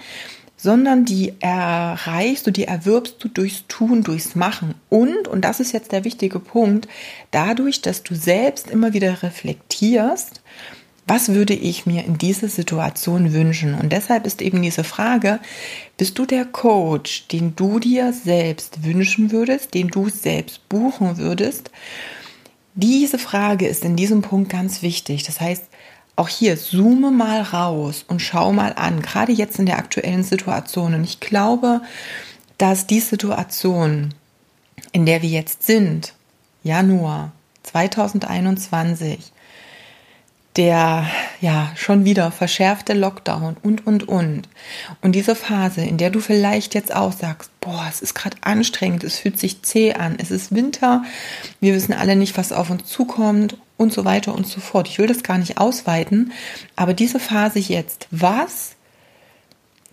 sondern 0.57 1.05
die 1.05 1.35
erreichst 1.41 2.47
du, 2.47 2.51
die 2.51 2.65
erwirbst 2.65 3.17
du 3.23 3.29
durchs 3.29 3.67
Tun, 3.69 4.03
durchs 4.03 4.37
Machen. 4.37 4.75
Und, 4.89 5.29
und 5.29 5.45
das 5.45 5.61
ist 5.61 5.73
jetzt 5.73 5.93
der 5.93 6.05
wichtige 6.05 6.41
Punkt, 6.41 6.89
dadurch, 7.31 7.83
dass 7.83 8.03
du 8.03 8.15
selbst 8.15 8.71
immer 8.71 8.95
wieder 8.95 9.23
reflektierst, 9.23 10.41
was 11.07 11.29
würde 11.29 11.55
ich 11.55 11.87
mir 11.87 12.05
in 12.05 12.19
dieser 12.19 12.49
Situation 12.49 13.33
wünschen? 13.33 13.75
Und 13.75 13.93
deshalb 13.93 14.27
ist 14.27 14.43
eben 14.43 14.61
diese 14.61 14.83
Frage, 14.83 15.39
bist 15.97 16.19
du 16.19 16.27
der 16.27 16.45
Coach, 16.45 17.29
den 17.29 17.55
du 17.55 17.79
dir 17.79 18.13
selbst 18.13 18.83
wünschen 18.85 19.31
würdest, 19.31 19.75
den 19.75 19.89
du 19.89 20.09
selbst 20.09 20.69
buchen 20.69 21.17
würdest? 21.17 21.71
Diese 22.75 23.19
Frage 23.19 23.69
ist 23.69 23.85
in 23.85 23.95
diesem 23.97 24.21
Punkt 24.21 24.51
ganz 24.51 24.83
wichtig. 24.83 25.23
Das 25.23 25.41
heißt, 25.41 25.65
auch 26.17 26.29
hier 26.29 26.57
zoome 26.57 27.11
mal 27.11 27.43
raus 27.43 28.05
und 28.09 28.21
schau 28.21 28.53
mal 28.53 28.73
an, 28.73 29.01
gerade 29.01 29.33
jetzt 29.33 29.59
in 29.59 29.67
der 29.67 29.79
aktuellen 29.79 30.25
Situation. 30.25 30.95
Und 30.95 31.05
ich 31.05 31.21
glaube, 31.21 31.83
dass 32.59 32.87
die 32.87 33.01
Situation, 33.01 34.13
in 34.93 35.07
der 35.07 35.23
wir 35.23 35.29
jetzt 35.29 35.65
sind, 35.65 36.15
Januar 36.65 37.33
2021, 37.63 39.33
der 40.57 41.07
ja 41.41 41.71
schon 41.77 42.05
wieder 42.05 42.31
verschärfte 42.31 42.95
Lockdown 42.95 43.57
und 43.63 43.87
und 43.87 44.09
und 44.09 44.49
und 45.03 45.13
diese 45.13 45.35
Phase, 45.35 45.83
in 45.83 45.99
der 45.99 46.11
du 46.11 46.21
vielleicht 46.21 46.75
jetzt 46.75 46.95
auch 46.95 47.13
sagst, 47.13 47.51
boah, 47.61 47.87
es 47.89 48.01
ist 48.01 48.15
gerade 48.15 48.37
anstrengend, 48.41 49.05
es 49.05 49.19
fühlt 49.19 49.39
sich 49.39 49.63
zäh 49.63 49.95
an, 49.95 50.17
es 50.19 50.31
ist 50.31 50.55
Winter, 50.55 51.05
wir 51.61 51.75
wissen 51.75 51.93
alle 51.93 52.17
nicht, 52.17 52.39
was 52.39 52.53
auf 52.53 52.71
uns 52.71 52.87
zukommt 52.87 53.59
und 53.77 53.93
so 53.93 54.05
weiter 54.05 54.35
und 54.35 54.47
so 54.47 54.61
fort. 54.61 54.89
Ich 54.89 54.99
will 54.99 55.07
das 55.07 55.23
gar 55.23 55.39
nicht 55.39 55.59
ausweiten, 55.59 56.33
aber 56.75 56.95
diese 56.95 57.21
Phase 57.21 57.59
jetzt, 57.59 58.09
was 58.11 58.77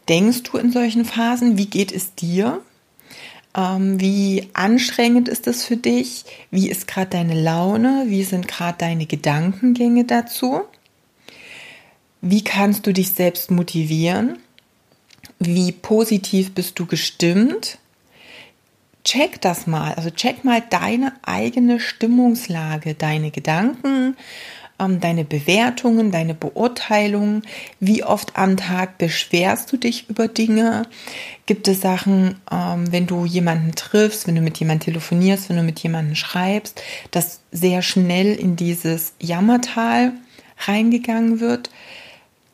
denkst 0.07 0.43
du 0.43 0.57
in 0.57 0.71
solchen 0.71 1.05
Phasen? 1.05 1.57
Wie 1.57 1.67
geht 1.67 1.91
es 1.91 2.15
dir? 2.15 2.61
Ähm, 3.55 3.99
wie 3.99 4.49
anstrengend 4.53 5.29
ist 5.29 5.47
das 5.47 5.63
für 5.65 5.77
dich? 5.77 6.25
Wie 6.49 6.69
ist 6.69 6.87
gerade 6.87 7.11
deine 7.11 7.39
Laune? 7.39 8.05
Wie 8.07 8.23
sind 8.23 8.47
gerade 8.47 8.77
deine 8.77 9.05
Gedankengänge 9.05 10.05
dazu? 10.05 10.61
Wie 12.21 12.43
kannst 12.43 12.87
du 12.87 12.93
dich 12.93 13.11
selbst 13.11 13.51
motivieren? 13.51 14.39
Wie 15.39 15.71
positiv 15.71 16.53
bist 16.53 16.79
du 16.79 16.85
gestimmt? 16.85 17.77
Check 19.03 19.41
das 19.41 19.67
mal, 19.67 19.93
also 19.95 20.09
check 20.09 20.45
mal 20.45 20.63
deine 20.69 21.11
eigene 21.23 21.81
Stimmungslage, 21.81 22.93
deine 22.93 23.31
Gedanken, 23.31 24.15
ähm, 24.79 24.99
deine 24.99 25.25
Bewertungen, 25.25 26.11
deine 26.11 26.33
Beurteilungen? 26.33 27.43
Wie 27.79 28.03
oft 28.03 28.35
am 28.37 28.57
Tag 28.57 28.97
beschwerst 28.97 29.71
du 29.71 29.77
dich 29.77 30.09
über 30.09 30.27
Dinge? 30.27 30.83
Gibt 31.45 31.67
es 31.67 31.81
Sachen, 31.81 32.35
ähm, 32.51 32.91
wenn 32.91 33.07
du 33.07 33.25
jemanden 33.25 33.73
triffst, 33.73 34.27
wenn 34.27 34.35
du 34.35 34.41
mit 34.41 34.57
jemandem 34.57 34.85
telefonierst, 34.85 35.49
wenn 35.49 35.57
du 35.57 35.63
mit 35.63 35.79
jemandem 35.79 36.15
schreibst, 36.15 36.81
dass 37.11 37.41
sehr 37.51 37.81
schnell 37.81 38.35
in 38.35 38.55
dieses 38.55 39.13
Jammertal 39.19 40.13
reingegangen 40.65 41.39
wird? 41.39 41.69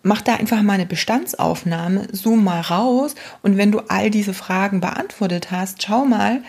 Mach 0.02 0.22
da 0.22 0.36
einfach 0.36 0.62
mal 0.62 0.74
eine 0.74 0.86
Bestandsaufnahme, 0.86 2.08
zoom 2.14 2.44
mal 2.44 2.62
raus 2.62 3.16
und 3.42 3.58
wenn 3.58 3.72
du 3.72 3.80
all 3.90 4.10
diese 4.10 4.34
Fragen 4.34 4.80
beantwortet 4.80 5.52
hast, 5.52 5.84
schau 5.84 6.06
mal, 6.06 6.42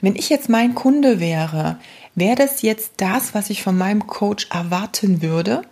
wenn 0.00 0.16
ich 0.16 0.28
jetzt 0.28 0.48
mein 0.48 0.74
Kunde 0.74 1.18
wäre, 1.18 1.78
wäre 2.14 2.36
das 2.36 2.62
jetzt 2.62 2.92
das, 2.98 3.34
was 3.34 3.50
ich 3.50 3.62
von 3.62 3.76
meinem 3.76 4.06
Coach 4.06 4.48
erwarten 4.50 5.22
würde? 5.22 5.62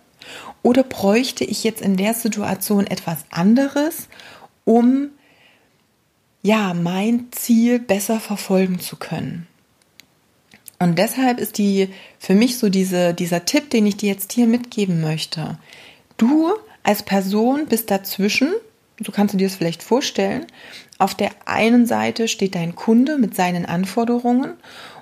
Oder 0.61 0.83
bräuchte 0.83 1.43
ich 1.43 1.63
jetzt 1.63 1.81
in 1.81 1.97
der 1.97 2.13
Situation 2.13 2.87
etwas 2.87 3.25
anderes, 3.29 4.07
um 4.65 5.09
ja, 6.41 6.73
mein 6.73 7.27
Ziel 7.31 7.79
besser 7.79 8.19
verfolgen 8.19 8.79
zu 8.79 8.95
können? 8.95 9.47
Und 10.79 10.97
deshalb 10.97 11.39
ist 11.39 11.57
die 11.57 11.89
für 12.19 12.35
mich 12.35 12.57
so 12.57 12.69
diese, 12.69 13.13
dieser 13.13 13.45
Tipp, 13.45 13.69
den 13.69 13.85
ich 13.85 13.97
dir 13.97 14.11
jetzt 14.11 14.33
hier 14.33 14.47
mitgeben 14.47 15.01
möchte. 15.01 15.57
Du 16.17 16.53
als 16.83 17.03
Person 17.03 17.67
bist 17.67 17.89
dazwischen, 17.89 18.49
so 19.03 19.11
kannst 19.11 19.33
du 19.33 19.37
dir 19.37 19.47
das 19.47 19.55
vielleicht 19.55 19.81
vorstellen. 19.81 20.45
Auf 20.99 21.15
der 21.15 21.31
einen 21.45 21.85
Seite 21.85 22.27
steht 22.27 22.55
dein 22.55 22.75
Kunde 22.75 23.17
mit 23.17 23.35
seinen 23.35 23.65
Anforderungen 23.65 24.53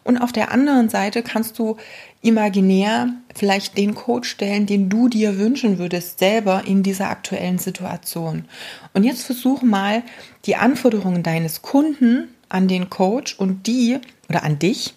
und 0.03 0.17
auf 0.17 0.31
der 0.31 0.51
anderen 0.51 0.89
Seite 0.89 1.21
kannst 1.23 1.59
du 1.59 1.77
imaginär 2.21 3.09
vielleicht 3.35 3.77
den 3.77 3.95
Coach 3.95 4.29
stellen, 4.29 4.65
den 4.65 4.89
du 4.89 5.07
dir 5.07 5.37
wünschen 5.37 5.77
würdest, 5.77 6.19
selber 6.19 6.63
in 6.65 6.83
dieser 6.83 7.09
aktuellen 7.09 7.59
Situation. 7.59 8.45
Und 8.93 9.03
jetzt 9.03 9.23
versuch 9.23 9.61
mal, 9.61 10.03
die 10.45 10.55
Anforderungen 10.55 11.23
deines 11.23 11.61
Kunden 11.61 12.29
an 12.49 12.67
den 12.67 12.89
Coach 12.89 13.35
und 13.37 13.67
die 13.67 13.99
oder 14.27 14.43
an 14.43 14.59
dich 14.59 14.93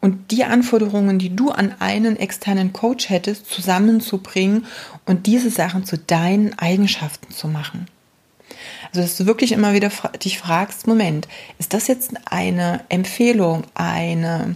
und 0.00 0.30
die 0.30 0.44
Anforderungen, 0.44 1.18
die 1.18 1.34
du 1.34 1.50
an 1.50 1.74
einen 1.78 2.16
externen 2.16 2.72
Coach 2.72 3.08
hättest, 3.08 3.46
zusammenzubringen 3.50 4.66
und 5.06 5.26
diese 5.26 5.50
Sachen 5.50 5.84
zu 5.84 5.98
deinen 5.98 6.58
Eigenschaften 6.58 7.32
zu 7.32 7.48
machen. 7.48 7.86
Also, 8.94 9.02
dass 9.02 9.16
du 9.16 9.26
wirklich 9.26 9.50
immer 9.50 9.72
wieder 9.72 9.90
dich 10.22 10.38
fragst, 10.38 10.86
Moment, 10.86 11.26
ist 11.58 11.74
das 11.74 11.88
jetzt 11.88 12.12
eine 12.26 12.84
Empfehlung, 12.90 13.64
eine, 13.74 14.54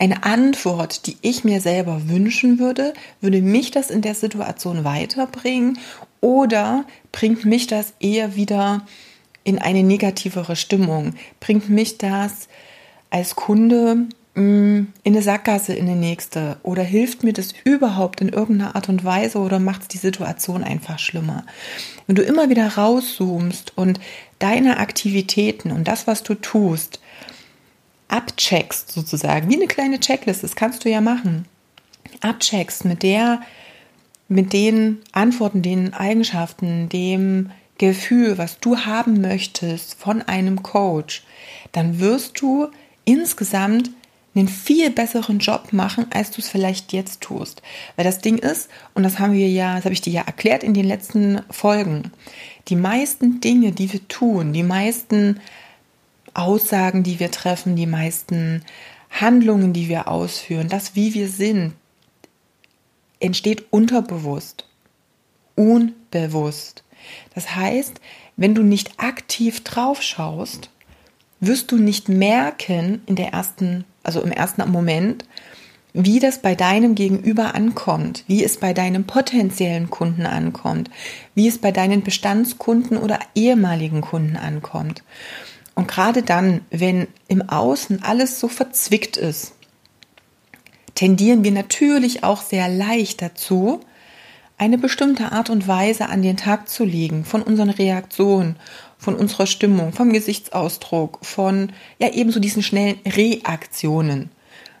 eine 0.00 0.24
Antwort, 0.24 1.06
die 1.06 1.16
ich 1.22 1.44
mir 1.44 1.60
selber 1.60 2.08
wünschen 2.08 2.58
würde? 2.58 2.92
Würde 3.20 3.40
mich 3.40 3.70
das 3.70 3.90
in 3.90 4.02
der 4.02 4.16
Situation 4.16 4.82
weiterbringen? 4.82 5.78
Oder 6.20 6.86
bringt 7.12 7.44
mich 7.44 7.68
das 7.68 7.92
eher 8.00 8.34
wieder 8.34 8.84
in 9.44 9.60
eine 9.60 9.84
negativere 9.84 10.56
Stimmung? 10.56 11.14
Bringt 11.38 11.68
mich 11.68 11.98
das 11.98 12.48
als 13.10 13.36
Kunde 13.36 14.08
in 14.38 14.92
eine 15.04 15.22
Sackgasse 15.22 15.74
in 15.74 15.86
die 15.86 15.94
nächste? 15.94 16.58
Oder 16.62 16.82
hilft 16.82 17.24
mir 17.24 17.32
das 17.32 17.52
überhaupt 17.64 18.20
in 18.20 18.28
irgendeiner 18.28 18.76
Art 18.76 18.88
und 18.88 19.04
Weise 19.04 19.38
oder 19.38 19.58
macht 19.58 19.82
es 19.82 19.88
die 19.88 19.98
Situation 19.98 20.62
einfach 20.62 20.98
schlimmer? 20.98 21.44
Wenn 22.06 22.16
du 22.16 22.22
immer 22.22 22.48
wieder 22.48 22.68
rauszoomst 22.76 23.76
und 23.76 24.00
deine 24.38 24.78
Aktivitäten 24.78 25.72
und 25.72 25.88
das, 25.88 26.06
was 26.06 26.22
du 26.22 26.34
tust, 26.34 27.00
abcheckst 28.08 28.92
sozusagen, 28.92 29.50
wie 29.50 29.56
eine 29.56 29.66
kleine 29.66 30.00
Checklist, 30.00 30.42
das 30.42 30.56
kannst 30.56 30.84
du 30.84 30.90
ja 30.90 31.00
machen, 31.00 31.46
abcheckst 32.20 32.84
mit 32.84 33.02
der, 33.02 33.42
mit 34.28 34.52
den 34.52 34.98
Antworten, 35.12 35.62
den 35.62 35.94
Eigenschaften, 35.94 36.88
dem 36.88 37.50
Gefühl, 37.76 38.38
was 38.38 38.58
du 38.60 38.78
haben 38.78 39.20
möchtest 39.20 39.94
von 39.94 40.22
einem 40.22 40.62
Coach, 40.62 41.24
dann 41.72 42.00
wirst 42.00 42.40
du 42.40 42.68
insgesamt 43.04 43.90
einen 44.34 44.48
viel 44.48 44.90
besseren 44.90 45.38
Job 45.38 45.72
machen, 45.72 46.06
als 46.10 46.30
du 46.30 46.40
es 46.40 46.48
vielleicht 46.48 46.92
jetzt 46.92 47.20
tust. 47.20 47.62
Weil 47.96 48.04
das 48.04 48.20
Ding 48.20 48.38
ist, 48.38 48.68
und 48.94 49.02
das 49.02 49.18
haben 49.18 49.32
wir 49.32 49.48
ja, 49.48 49.76
das 49.76 49.84
habe 49.84 49.94
ich 49.94 50.00
dir 50.00 50.12
ja 50.12 50.22
erklärt 50.22 50.62
in 50.62 50.74
den 50.74 50.84
letzten 50.84 51.42
Folgen, 51.50 52.12
die 52.68 52.76
meisten 52.76 53.40
Dinge, 53.40 53.72
die 53.72 53.92
wir 53.92 54.06
tun, 54.08 54.52
die 54.52 54.62
meisten 54.62 55.40
Aussagen, 56.34 57.02
die 57.02 57.18
wir 57.18 57.30
treffen, 57.30 57.74
die 57.74 57.86
meisten 57.86 58.62
Handlungen, 59.10 59.72
die 59.72 59.88
wir 59.88 60.08
ausführen, 60.08 60.68
das, 60.68 60.94
wie 60.94 61.14
wir 61.14 61.28
sind, 61.28 61.72
entsteht 63.20 63.64
unterbewusst, 63.70 64.66
unbewusst. 65.56 66.84
Das 67.34 67.56
heißt, 67.56 68.00
wenn 68.36 68.54
du 68.54 68.62
nicht 68.62 69.00
aktiv 69.00 69.64
drauf 69.64 70.02
schaust, 70.02 70.70
wirst 71.40 71.72
du 71.72 71.76
nicht 71.76 72.08
merken 72.08 73.02
in 73.06 73.16
der 73.16 73.32
ersten, 73.32 73.84
also 74.02 74.20
im 74.20 74.32
ersten 74.32 74.68
Moment, 74.70 75.24
wie 75.92 76.20
das 76.20 76.42
bei 76.42 76.54
deinem 76.54 76.94
Gegenüber 76.94 77.54
ankommt, 77.54 78.24
wie 78.26 78.44
es 78.44 78.58
bei 78.58 78.72
deinem 78.72 79.04
potenziellen 79.04 79.90
Kunden 79.90 80.26
ankommt, 80.26 80.90
wie 81.34 81.48
es 81.48 81.58
bei 81.58 81.72
deinen 81.72 82.02
Bestandskunden 82.02 82.98
oder 82.98 83.18
ehemaligen 83.34 84.00
Kunden 84.00 84.36
ankommt. 84.36 85.02
Und 85.74 85.88
gerade 85.88 86.22
dann, 86.22 86.60
wenn 86.70 87.08
im 87.28 87.48
Außen 87.48 88.02
alles 88.02 88.40
so 88.40 88.48
verzwickt 88.48 89.16
ist, 89.16 89.54
tendieren 90.94 91.44
wir 91.44 91.52
natürlich 91.52 92.24
auch 92.24 92.42
sehr 92.42 92.68
leicht 92.68 93.22
dazu, 93.22 93.80
eine 94.58 94.76
bestimmte 94.76 95.30
Art 95.30 95.50
und 95.50 95.68
Weise 95.68 96.08
an 96.08 96.22
den 96.22 96.36
Tag 96.36 96.68
zu 96.68 96.84
legen 96.84 97.24
von 97.24 97.42
unseren 97.42 97.70
Reaktionen, 97.70 98.56
von 98.98 99.14
unserer 99.14 99.46
Stimmung, 99.46 99.92
vom 99.92 100.12
Gesichtsausdruck, 100.12 101.20
von 101.22 101.72
ja 101.98 102.12
ebenso 102.12 102.40
diesen 102.40 102.62
schnellen 102.62 102.98
Reaktionen. 103.06 104.30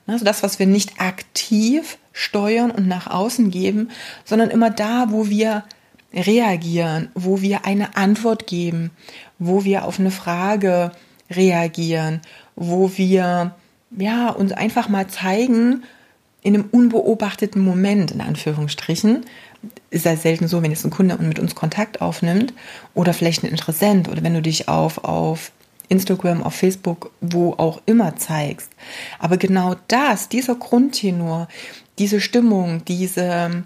Also 0.06 0.24
das, 0.24 0.42
was 0.42 0.58
wir 0.58 0.66
nicht 0.66 1.00
aktiv 1.00 1.98
steuern 2.12 2.70
und 2.70 2.88
nach 2.88 3.06
außen 3.06 3.50
geben, 3.50 3.90
sondern 4.24 4.50
immer 4.50 4.70
da, 4.70 5.06
wo 5.10 5.28
wir 5.28 5.64
reagieren, 6.12 7.10
wo 7.14 7.42
wir 7.42 7.64
eine 7.66 7.96
Antwort 7.96 8.46
geben, 8.46 8.90
wo 9.38 9.64
wir 9.64 9.84
auf 9.84 10.00
eine 10.00 10.10
Frage 10.10 10.92
reagieren, 11.30 12.20
wo 12.56 12.96
wir 12.96 13.54
ja 13.96 14.30
uns 14.30 14.52
einfach 14.52 14.88
mal 14.88 15.06
zeigen 15.06 15.84
in 16.42 16.54
einem 16.54 16.68
unbeobachteten 16.70 17.60
Moment 17.60 18.10
in 18.10 18.20
Anführungsstrichen, 18.20 19.26
ist 19.90 20.04
ja 20.04 20.16
selten 20.16 20.48
so, 20.48 20.62
wenn 20.62 20.70
jetzt 20.70 20.84
ein 20.84 20.90
Kunde 20.90 21.16
mit 21.18 21.38
uns 21.38 21.54
Kontakt 21.54 22.00
aufnimmt 22.00 22.52
oder 22.94 23.12
vielleicht 23.12 23.42
ein 23.42 23.50
Interessent 23.50 24.08
oder 24.08 24.22
wenn 24.22 24.34
du 24.34 24.42
dich 24.42 24.68
auf, 24.68 25.04
auf 25.04 25.52
Instagram, 25.88 26.42
auf 26.42 26.54
Facebook, 26.54 27.10
wo 27.20 27.54
auch 27.54 27.80
immer 27.86 28.16
zeigst. 28.16 28.70
Aber 29.18 29.36
genau 29.36 29.74
das, 29.88 30.28
dieser 30.28 30.54
Grundtenor, 30.54 31.48
diese 31.98 32.20
Stimmung, 32.20 32.84
diese 32.86 33.64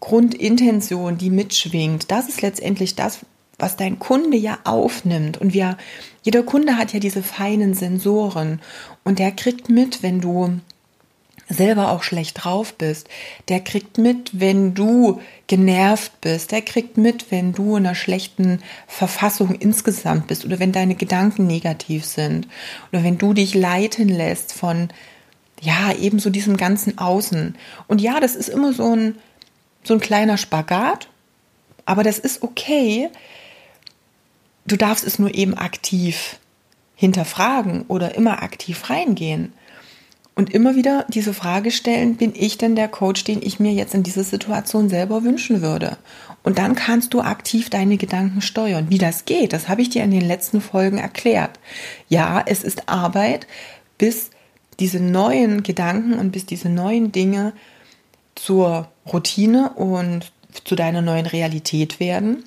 Grundintention, 0.00 1.18
die 1.18 1.30
mitschwingt, 1.30 2.10
das 2.10 2.28
ist 2.28 2.42
letztendlich 2.42 2.94
das, 2.94 3.20
was 3.58 3.76
dein 3.76 3.98
Kunde 3.98 4.36
ja 4.36 4.58
aufnimmt. 4.64 5.38
Und 5.38 5.52
wir, 5.52 5.76
jeder 6.22 6.42
Kunde 6.42 6.76
hat 6.76 6.92
ja 6.92 7.00
diese 7.00 7.22
feinen 7.22 7.74
Sensoren 7.74 8.60
und 9.04 9.18
der 9.18 9.32
kriegt 9.32 9.68
mit, 9.68 10.02
wenn 10.02 10.20
du 10.20 10.60
selber 11.48 11.90
auch 11.90 12.02
schlecht 12.02 12.44
drauf 12.44 12.74
bist, 12.74 13.08
der 13.48 13.60
kriegt 13.60 13.98
mit, 13.98 14.38
wenn 14.38 14.74
du 14.74 15.20
genervt 15.46 16.20
bist, 16.20 16.52
der 16.52 16.62
kriegt 16.62 16.98
mit, 16.98 17.30
wenn 17.30 17.52
du 17.52 17.76
in 17.76 17.86
einer 17.86 17.94
schlechten 17.94 18.60
Verfassung 18.86 19.54
insgesamt 19.54 20.26
bist 20.26 20.44
oder 20.44 20.58
wenn 20.58 20.72
deine 20.72 20.94
Gedanken 20.94 21.46
negativ 21.46 22.04
sind 22.04 22.48
oder 22.92 23.02
wenn 23.02 23.18
du 23.18 23.32
dich 23.32 23.54
leiten 23.54 24.08
lässt 24.08 24.52
von 24.52 24.88
ja, 25.60 25.92
ebenso 25.92 26.30
diesem 26.30 26.56
ganzen 26.56 26.98
Außen. 26.98 27.56
Und 27.88 28.00
ja, 28.00 28.20
das 28.20 28.36
ist 28.36 28.48
immer 28.48 28.72
so 28.72 28.94
ein 28.94 29.16
so 29.82 29.94
ein 29.94 30.00
kleiner 30.00 30.36
Spagat, 30.36 31.08
aber 31.86 32.02
das 32.02 32.18
ist 32.18 32.42
okay. 32.42 33.08
Du 34.66 34.76
darfst 34.76 35.04
es 35.04 35.18
nur 35.18 35.34
eben 35.34 35.54
aktiv 35.54 36.38
hinterfragen 36.94 37.86
oder 37.88 38.14
immer 38.14 38.42
aktiv 38.42 38.90
reingehen 38.90 39.52
und 40.38 40.54
immer 40.54 40.76
wieder 40.76 41.04
diese 41.08 41.34
Frage 41.34 41.72
stellen, 41.72 42.14
bin 42.14 42.32
ich 42.32 42.58
denn 42.58 42.76
der 42.76 42.86
Coach, 42.86 43.24
den 43.24 43.42
ich 43.42 43.58
mir 43.58 43.72
jetzt 43.72 43.92
in 43.92 44.04
dieser 44.04 44.22
Situation 44.22 44.88
selber 44.88 45.24
wünschen 45.24 45.62
würde? 45.62 45.98
Und 46.44 46.58
dann 46.58 46.76
kannst 46.76 47.12
du 47.12 47.20
aktiv 47.20 47.70
deine 47.70 47.96
Gedanken 47.96 48.40
steuern. 48.40 48.86
Wie 48.88 48.98
das 48.98 49.24
geht, 49.24 49.52
das 49.52 49.68
habe 49.68 49.82
ich 49.82 49.90
dir 49.90 50.04
in 50.04 50.12
den 50.12 50.20
letzten 50.20 50.60
Folgen 50.60 50.98
erklärt. 50.98 51.58
Ja, 52.08 52.40
es 52.46 52.62
ist 52.62 52.88
Arbeit, 52.88 53.48
bis 53.98 54.30
diese 54.78 55.00
neuen 55.00 55.64
Gedanken 55.64 56.16
und 56.16 56.30
bis 56.30 56.46
diese 56.46 56.68
neuen 56.68 57.10
Dinge 57.10 57.52
zur 58.36 58.86
Routine 59.12 59.70
und 59.70 60.30
zu 60.62 60.76
deiner 60.76 61.02
neuen 61.02 61.26
Realität 61.26 61.98
werden. 61.98 62.44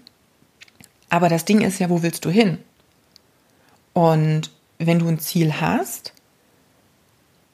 Aber 1.10 1.28
das 1.28 1.44
Ding 1.44 1.60
ist 1.60 1.80
ja, 1.80 1.90
wo 1.90 2.04
willst 2.04 2.24
du 2.24 2.30
hin? 2.30 2.58
Und 3.92 4.50
wenn 4.78 5.00
du 5.00 5.10
ein 5.10 5.20
Ziel 5.20 5.60
hast, 5.60 6.14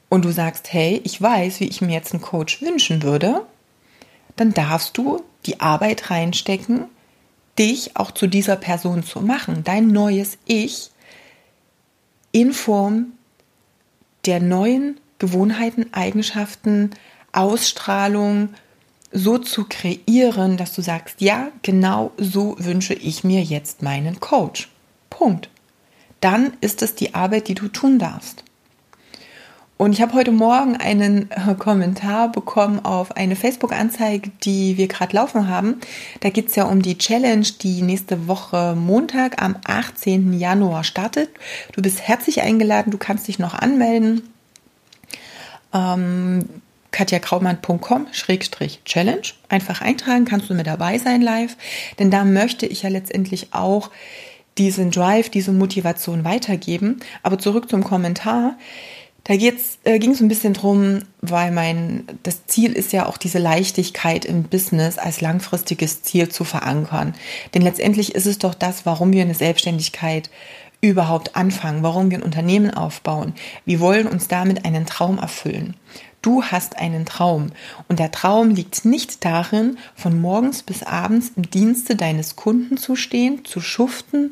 und 0.09 0.25
du 0.25 0.31
sagst, 0.31 0.71
hey, 0.71 1.01
ich 1.03 1.21
weiß, 1.21 1.59
wie 1.59 1.67
ich 1.67 1.81
mir 1.81 1.93
jetzt 1.93 2.13
einen 2.13 2.21
Coach 2.21 2.61
wünschen 2.61 3.03
würde, 3.03 3.45
dann 4.35 4.53
darfst 4.53 4.97
du 4.97 5.23
die 5.45 5.59
Arbeit 5.59 6.09
reinstecken, 6.09 6.85
dich 7.57 7.97
auch 7.97 8.11
zu 8.11 8.27
dieser 8.27 8.55
Person 8.55 9.03
zu 9.03 9.21
machen, 9.21 9.63
dein 9.63 9.87
neues 9.87 10.37
Ich 10.45 10.91
in 12.31 12.53
Form 12.53 13.13
der 14.25 14.39
neuen 14.39 14.99
Gewohnheiten, 15.19 15.91
Eigenschaften, 15.93 16.91
Ausstrahlung 17.31 18.49
so 19.11 19.37
zu 19.37 19.65
kreieren, 19.67 20.57
dass 20.57 20.73
du 20.73 20.81
sagst, 20.81 21.21
ja, 21.21 21.49
genau 21.61 22.11
so 22.17 22.55
wünsche 22.59 22.93
ich 22.93 23.23
mir 23.23 23.41
jetzt 23.41 23.81
meinen 23.81 24.19
Coach. 24.19 24.69
Punkt. 25.09 25.49
Dann 26.19 26.53
ist 26.61 26.81
es 26.81 26.95
die 26.95 27.15
Arbeit, 27.15 27.47
die 27.47 27.55
du 27.55 27.67
tun 27.69 27.99
darfst. 27.99 28.43
Und 29.77 29.93
ich 29.93 30.01
habe 30.01 30.13
heute 30.13 30.31
Morgen 30.31 30.75
einen 30.75 31.29
äh, 31.29 31.53
Kommentar 31.53 32.31
bekommen 32.31 32.83
auf 32.83 33.15
eine 33.15 33.35
Facebook-Anzeige, 33.35 34.31
die 34.43 34.75
wir 34.77 34.87
gerade 34.87 35.15
laufen 35.15 35.47
haben. 35.47 35.75
Da 36.21 36.31
geht 36.31 36.47
es 36.47 36.55
ja 36.55 36.63
um 36.63 36.81
die 36.81 36.97
Challenge, 36.97 37.45
die 37.61 37.83
nächste 37.83 38.27
Woche 38.27 38.73
Montag 38.75 39.39
am 39.39 39.55
18. 39.65 40.33
Januar 40.33 40.83
startet. 40.83 41.29
Du 41.73 41.83
bist 41.83 42.01
herzlich 42.01 42.41
eingeladen, 42.41 42.89
du 42.89 42.97
kannst 42.97 43.27
dich 43.27 43.37
noch 43.37 43.53
anmelden. 43.53 44.23
Ähm, 45.71 46.45
katjakraumann.com-challenge. 46.89 49.33
Einfach 49.49 49.81
eintragen, 49.81 50.25
kannst 50.25 50.49
du 50.49 50.55
mit 50.55 50.65
dabei 50.65 50.97
sein 50.97 51.21
live. 51.21 51.55
Denn 51.99 52.09
da 52.09 52.23
möchte 52.23 52.65
ich 52.65 52.81
ja 52.81 52.89
letztendlich 52.89 53.53
auch 53.53 53.91
diesen 54.57 54.89
Drive, 54.89 55.29
diese 55.29 55.51
Motivation 55.51 56.23
weitergeben. 56.23 57.01
Aber 57.21 57.37
zurück 57.37 57.69
zum 57.69 57.83
Kommentar. 57.83 58.55
Da 59.27 59.33
äh, 59.33 59.99
ging 59.99 60.11
es 60.11 60.21
ein 60.21 60.29
bisschen 60.29 60.53
drum, 60.53 60.99
weil 61.19 61.51
mein, 61.51 62.05
das 62.23 62.45
Ziel 62.45 62.71
ist 62.71 62.93
ja 62.93 63.07
auch 63.07 63.17
diese 63.17 63.39
Leichtigkeit 63.39 64.23
im 64.23 64.43
Business 64.43 64.97
als 64.97 65.19
langfristiges 65.19 66.01
Ziel 66.01 66.29
zu 66.29 66.45
verankern. 66.45 67.13
Denn 67.53 67.61
letztendlich 67.61 68.15
ist 68.15 68.25
es 68.25 68.37
doch 68.37 68.53
das, 68.53 68.85
warum 68.85 69.11
wir 69.11 69.23
eine 69.23 69.33
Selbstständigkeit 69.33 70.29
überhaupt 70.79 71.35
anfangen, 71.35 71.83
warum 71.83 72.09
wir 72.09 72.19
ein 72.19 72.23
Unternehmen 72.23 72.71
aufbauen. 72.71 73.33
Wir 73.65 73.81
wollen 73.81 74.07
uns 74.07 74.29
damit 74.29 74.63
einen 74.63 74.85
Traum 74.85 75.17
erfüllen. 75.17 75.75
Du 76.21 76.43
hast 76.43 76.77
einen 76.77 77.05
Traum 77.05 77.51
und 77.89 77.99
der 77.99 78.11
Traum 78.11 78.51
liegt 78.51 78.85
nicht 78.85 79.25
darin, 79.25 79.77
von 79.93 80.21
morgens 80.21 80.63
bis 80.63 80.83
abends 80.83 81.33
im 81.35 81.49
Dienste 81.49 81.97
deines 81.97 82.37
Kunden 82.37 82.77
zu 82.77 82.95
stehen, 82.95 83.43
zu 83.43 83.59
schuften, 83.59 84.31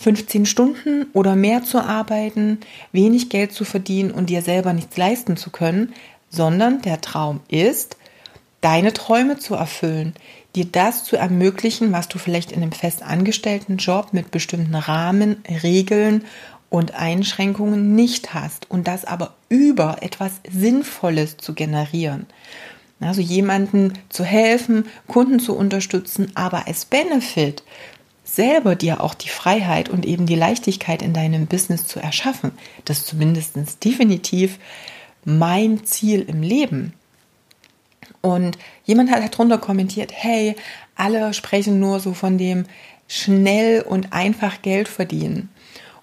15 0.00 0.46
Stunden 0.46 1.06
oder 1.12 1.36
mehr 1.36 1.62
zu 1.62 1.78
arbeiten, 1.78 2.58
wenig 2.90 3.28
Geld 3.28 3.52
zu 3.52 3.66
verdienen 3.66 4.10
und 4.10 4.30
dir 4.30 4.40
selber 4.40 4.72
nichts 4.72 4.96
leisten 4.96 5.36
zu 5.36 5.50
können, 5.50 5.92
sondern 6.30 6.80
der 6.80 7.02
Traum 7.02 7.40
ist, 7.48 7.98
deine 8.62 8.94
Träume 8.94 9.38
zu 9.38 9.54
erfüllen, 9.54 10.14
dir 10.56 10.64
das 10.64 11.04
zu 11.04 11.16
ermöglichen, 11.16 11.92
was 11.92 12.08
du 12.08 12.18
vielleicht 12.18 12.50
in 12.50 12.62
einem 12.62 12.72
festangestellten 12.72 13.76
Job 13.76 14.08
mit 14.12 14.30
bestimmten 14.30 14.74
Rahmen, 14.74 15.44
Regeln 15.62 16.24
und 16.70 16.94
Einschränkungen 16.94 17.94
nicht 17.94 18.32
hast 18.32 18.70
und 18.70 18.88
das 18.88 19.04
aber 19.04 19.34
über 19.50 19.98
etwas 20.00 20.40
Sinnvolles 20.50 21.36
zu 21.36 21.52
generieren. 21.52 22.26
Also 23.00 23.20
jemanden 23.20 23.94
zu 24.08 24.24
helfen, 24.24 24.86
Kunden 25.08 25.40
zu 25.40 25.56
unterstützen, 25.56 26.32
aber 26.34 26.66
als 26.66 26.86
Benefit 26.86 27.62
selber 28.34 28.74
dir 28.74 29.02
auch 29.02 29.14
die 29.14 29.28
Freiheit 29.28 29.88
und 29.88 30.06
eben 30.06 30.26
die 30.26 30.34
Leichtigkeit 30.34 31.02
in 31.02 31.12
deinem 31.12 31.46
Business 31.46 31.86
zu 31.86 32.00
erschaffen. 32.00 32.52
Das 32.84 32.98
ist 32.98 33.06
zumindest 33.06 33.56
definitiv 33.84 34.58
mein 35.24 35.84
Ziel 35.84 36.22
im 36.22 36.42
Leben. 36.42 36.94
Und 38.22 38.58
jemand 38.84 39.10
hat 39.10 39.22
darunter 39.22 39.58
kommentiert, 39.58 40.12
hey, 40.14 40.56
alle 40.94 41.32
sprechen 41.32 41.80
nur 41.80 42.00
so 42.00 42.12
von 42.12 42.38
dem 42.38 42.64
schnell 43.08 43.82
und 43.82 44.12
einfach 44.12 44.62
Geld 44.62 44.88
verdienen. 44.88 45.48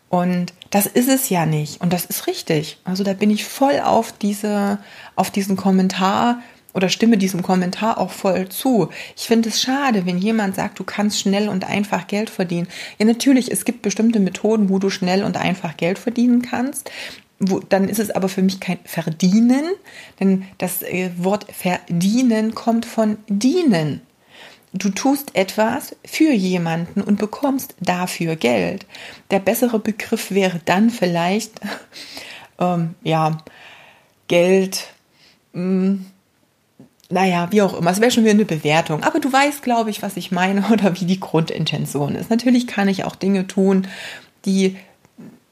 Und 0.09 0.53
das 0.69 0.85
ist 0.85 1.09
es 1.09 1.29
ja 1.29 1.45
nicht. 1.45 1.81
Und 1.81 1.93
das 1.93 2.05
ist 2.05 2.27
richtig. 2.27 2.79
Also 2.83 3.03
da 3.03 3.13
bin 3.13 3.29
ich 3.29 3.45
voll 3.45 3.79
auf 3.79 4.11
diese, 4.11 4.79
auf 5.15 5.31
diesen 5.31 5.57
Kommentar 5.57 6.41
oder 6.77 6.89
stimme 6.89 7.17
diesem 7.17 7.41
Kommentar 7.41 7.97
auch 7.97 8.11
voll 8.11 8.49
zu. 8.49 8.89
Ich 9.15 9.25
finde 9.25 9.49
es 9.49 9.59
schade, 9.59 10.05
wenn 10.05 10.19
jemand 10.19 10.55
sagt, 10.55 10.77
du 10.77 10.83
kannst 10.83 11.19
schnell 11.19 11.49
und 11.49 11.67
einfach 11.67 12.05
Geld 12.05 12.29
verdienen. 12.29 12.67
Ja, 12.99 13.07
natürlich, 13.07 13.51
es 13.51 13.65
gibt 13.65 13.81
bestimmte 13.81 14.19
Methoden, 14.19 14.69
wo 14.69 14.77
du 14.77 14.91
schnell 14.91 15.23
und 15.23 15.37
einfach 15.37 15.75
Geld 15.75 15.97
verdienen 15.97 16.43
kannst. 16.43 16.91
Wo, 17.39 17.59
dann 17.59 17.89
ist 17.89 17.97
es 17.97 18.11
aber 18.11 18.29
für 18.29 18.43
mich 18.43 18.59
kein 18.59 18.77
Verdienen, 18.85 19.63
denn 20.19 20.45
das 20.59 20.83
äh, 20.83 21.09
Wort 21.17 21.47
verdienen 21.51 22.53
kommt 22.53 22.85
von 22.85 23.17
dienen. 23.27 24.01
Du 24.71 24.89
tust 24.89 25.35
etwas 25.35 25.95
für 26.05 26.31
jemanden 26.31 27.01
und 27.01 27.17
bekommst 27.17 27.73
dafür 27.79 28.35
Geld. 28.35 28.85
Der 29.31 29.39
bessere 29.39 29.79
Begriff 29.79 30.29
wäre 30.29 30.61
dann 30.65 30.91
vielleicht, 30.91 31.53
ähm, 32.59 32.93
ja, 33.01 33.39
Geld, 34.27 34.93
mh, 35.53 35.63
mm, 35.63 36.05
naja, 37.09 37.47
wie 37.51 37.61
auch 37.61 37.77
immer, 37.77 37.91
es 37.91 38.01
wäre 38.01 38.11
schon 38.11 38.23
wieder 38.23 38.33
eine 38.33 38.45
Bewertung. 38.45 39.03
Aber 39.03 39.19
du 39.19 39.31
weißt, 39.31 39.63
glaube 39.63 39.89
ich, 39.89 40.01
was 40.01 40.17
ich 40.17 40.31
meine 40.31 40.67
oder 40.71 40.99
wie 40.99 41.05
die 41.05 41.19
Grundintention 41.19 42.15
ist. 42.15 42.29
Natürlich 42.29 42.67
kann 42.67 42.87
ich 42.87 43.03
auch 43.05 43.15
Dinge 43.15 43.47
tun, 43.47 43.87
die 44.45 44.77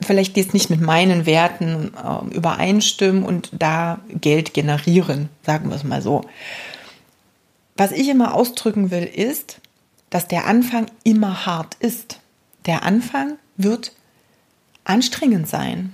vielleicht 0.01 0.37
jetzt 0.37 0.53
nicht 0.53 0.69
mit 0.69 0.81
meinen 0.81 1.25
Werten 1.25 1.93
äh, 1.95 2.35
übereinstimmen 2.35 3.23
und 3.23 3.49
da 3.53 3.99
Geld 4.09 4.53
generieren, 4.53 5.29
sagen 5.43 5.69
wir 5.69 5.75
es 5.75 5.83
mal 5.83 6.01
so. 6.01 6.25
Was 7.77 7.91
ich 7.91 8.09
immer 8.09 8.33
ausdrücken 8.33 8.91
will, 8.91 9.03
ist, 9.03 9.59
dass 10.09 10.27
der 10.27 10.45
Anfang 10.45 10.87
immer 11.03 11.45
hart 11.45 11.75
ist. 11.79 12.19
Der 12.65 12.83
Anfang 12.83 13.37
wird 13.57 13.93
anstrengend 14.83 15.47
sein. 15.47 15.93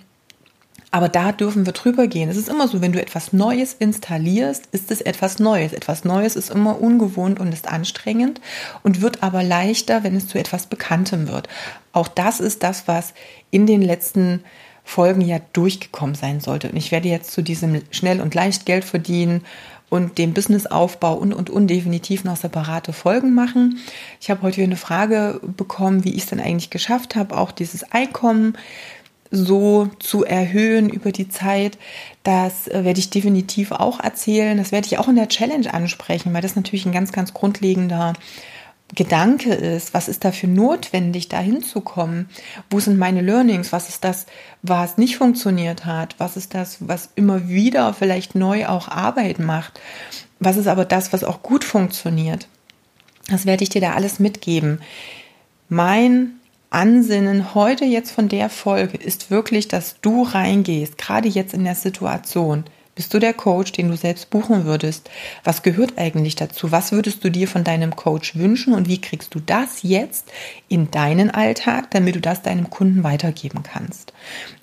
Aber 0.93 1.07
da 1.07 1.31
dürfen 1.31 1.65
wir 1.65 1.71
drüber 1.71 2.07
gehen. 2.07 2.29
Es 2.29 2.35
ist 2.35 2.49
immer 2.49 2.67
so, 2.67 2.81
wenn 2.81 2.91
du 2.91 3.01
etwas 3.01 3.31
Neues 3.31 3.73
installierst, 3.73 4.67
ist 4.73 4.91
es 4.91 4.99
etwas 4.99 5.39
Neues. 5.39 5.71
Etwas 5.71 6.03
Neues 6.03 6.35
ist 6.35 6.49
immer 6.49 6.81
ungewohnt 6.81 7.39
und 7.39 7.53
ist 7.53 7.69
anstrengend 7.69 8.41
und 8.83 9.01
wird 9.01 9.23
aber 9.23 9.41
leichter, 9.41 10.03
wenn 10.03 10.17
es 10.17 10.27
zu 10.27 10.37
etwas 10.37 10.65
Bekanntem 10.65 11.29
wird. 11.29 11.47
Auch 11.93 12.09
das 12.09 12.41
ist 12.41 12.61
das, 12.61 12.89
was 12.89 13.13
in 13.51 13.65
den 13.65 13.81
letzten 13.81 14.43
Folgen 14.83 15.21
ja 15.21 15.39
durchgekommen 15.53 16.15
sein 16.15 16.41
sollte. 16.41 16.69
Und 16.69 16.75
ich 16.75 16.91
werde 16.91 17.07
jetzt 17.07 17.31
zu 17.31 17.41
diesem 17.41 17.81
schnell 17.91 18.19
und 18.19 18.35
leicht 18.35 18.65
Geld 18.65 18.83
verdienen 18.83 19.45
und 19.89 20.17
dem 20.17 20.33
Businessaufbau 20.33 21.13
und, 21.13 21.33
und, 21.33 21.49
und 21.49 21.67
definitiv 21.67 22.25
noch 22.25 22.35
separate 22.37 22.91
Folgen 22.91 23.33
machen. 23.33 23.79
Ich 24.19 24.29
habe 24.29 24.41
heute 24.41 24.61
eine 24.63 24.77
Frage 24.77 25.39
bekommen, 25.41 26.03
wie 26.03 26.13
ich 26.13 26.23
es 26.23 26.29
denn 26.29 26.39
eigentlich 26.41 26.69
geschafft 26.69 27.15
habe, 27.15 27.37
auch 27.37 27.51
dieses 27.51 27.89
Einkommen 27.91 28.57
so 29.31 29.89
zu 29.99 30.25
erhöhen 30.25 30.89
über 30.89 31.11
die 31.11 31.29
Zeit. 31.29 31.77
Das 32.23 32.67
äh, 32.67 32.83
werde 32.83 32.99
ich 32.99 33.09
definitiv 33.09 33.71
auch 33.71 33.99
erzählen. 33.99 34.57
Das 34.57 34.71
werde 34.71 34.87
ich 34.87 34.97
auch 34.99 35.07
in 35.07 35.15
der 35.15 35.29
Challenge 35.29 35.73
ansprechen, 35.73 36.33
weil 36.33 36.41
das 36.41 36.55
natürlich 36.55 36.85
ein 36.85 36.91
ganz, 36.91 37.11
ganz 37.11 37.33
grundlegender 37.33 38.13
Gedanke 38.93 39.53
ist. 39.53 39.93
Was 39.93 40.09
ist 40.09 40.25
dafür 40.25 40.49
notwendig, 40.49 41.29
da 41.29 41.39
hinzukommen? 41.39 42.29
Wo 42.69 42.81
sind 42.81 42.99
meine 42.99 43.21
Learnings? 43.21 43.71
Was 43.71 43.87
ist 43.87 44.03
das, 44.03 44.25
was 44.61 44.97
nicht 44.97 45.15
funktioniert 45.15 45.85
hat? 45.85 46.15
Was 46.17 46.35
ist 46.35 46.53
das, 46.53 46.77
was 46.81 47.09
immer 47.15 47.47
wieder 47.47 47.93
vielleicht 47.93 48.35
neu 48.35 48.67
auch 48.67 48.89
Arbeit 48.89 49.39
macht? 49.39 49.79
Was 50.39 50.57
ist 50.57 50.67
aber 50.67 50.83
das, 50.83 51.13
was 51.13 51.23
auch 51.23 51.41
gut 51.41 51.63
funktioniert? 51.63 52.47
Das 53.29 53.45
werde 53.45 53.63
ich 53.63 53.69
dir 53.69 53.81
da 53.81 53.93
alles 53.93 54.19
mitgeben. 54.19 54.81
Mein 55.69 56.40
Ansinnen 56.73 57.53
heute 57.53 57.83
jetzt 57.83 58.11
von 58.11 58.29
der 58.29 58.49
Folge 58.49 58.97
ist 58.97 59.29
wirklich, 59.29 59.67
dass 59.67 59.99
du 59.99 60.23
reingehst, 60.23 60.97
gerade 60.97 61.27
jetzt 61.27 61.53
in 61.53 61.65
der 61.65 61.75
Situation. 61.75 62.63
Bist 62.95 63.13
du 63.13 63.19
der 63.19 63.33
Coach, 63.33 63.73
den 63.73 63.89
du 63.89 63.97
selbst 63.97 64.29
buchen 64.29 64.63
würdest? 64.63 65.09
Was 65.43 65.63
gehört 65.63 65.97
eigentlich 65.97 66.37
dazu? 66.37 66.71
Was 66.71 66.93
würdest 66.93 67.25
du 67.25 67.29
dir 67.29 67.49
von 67.49 67.65
deinem 67.65 67.97
Coach 67.97 68.37
wünschen 68.37 68.73
und 68.73 68.87
wie 68.87 69.01
kriegst 69.01 69.35
du 69.35 69.41
das 69.41 69.83
jetzt 69.83 70.31
in 70.69 70.89
deinen 70.91 71.29
Alltag, 71.29 71.91
damit 71.91 72.15
du 72.15 72.21
das 72.21 72.41
deinem 72.41 72.69
Kunden 72.69 73.03
weitergeben 73.03 73.63
kannst? 73.63 74.13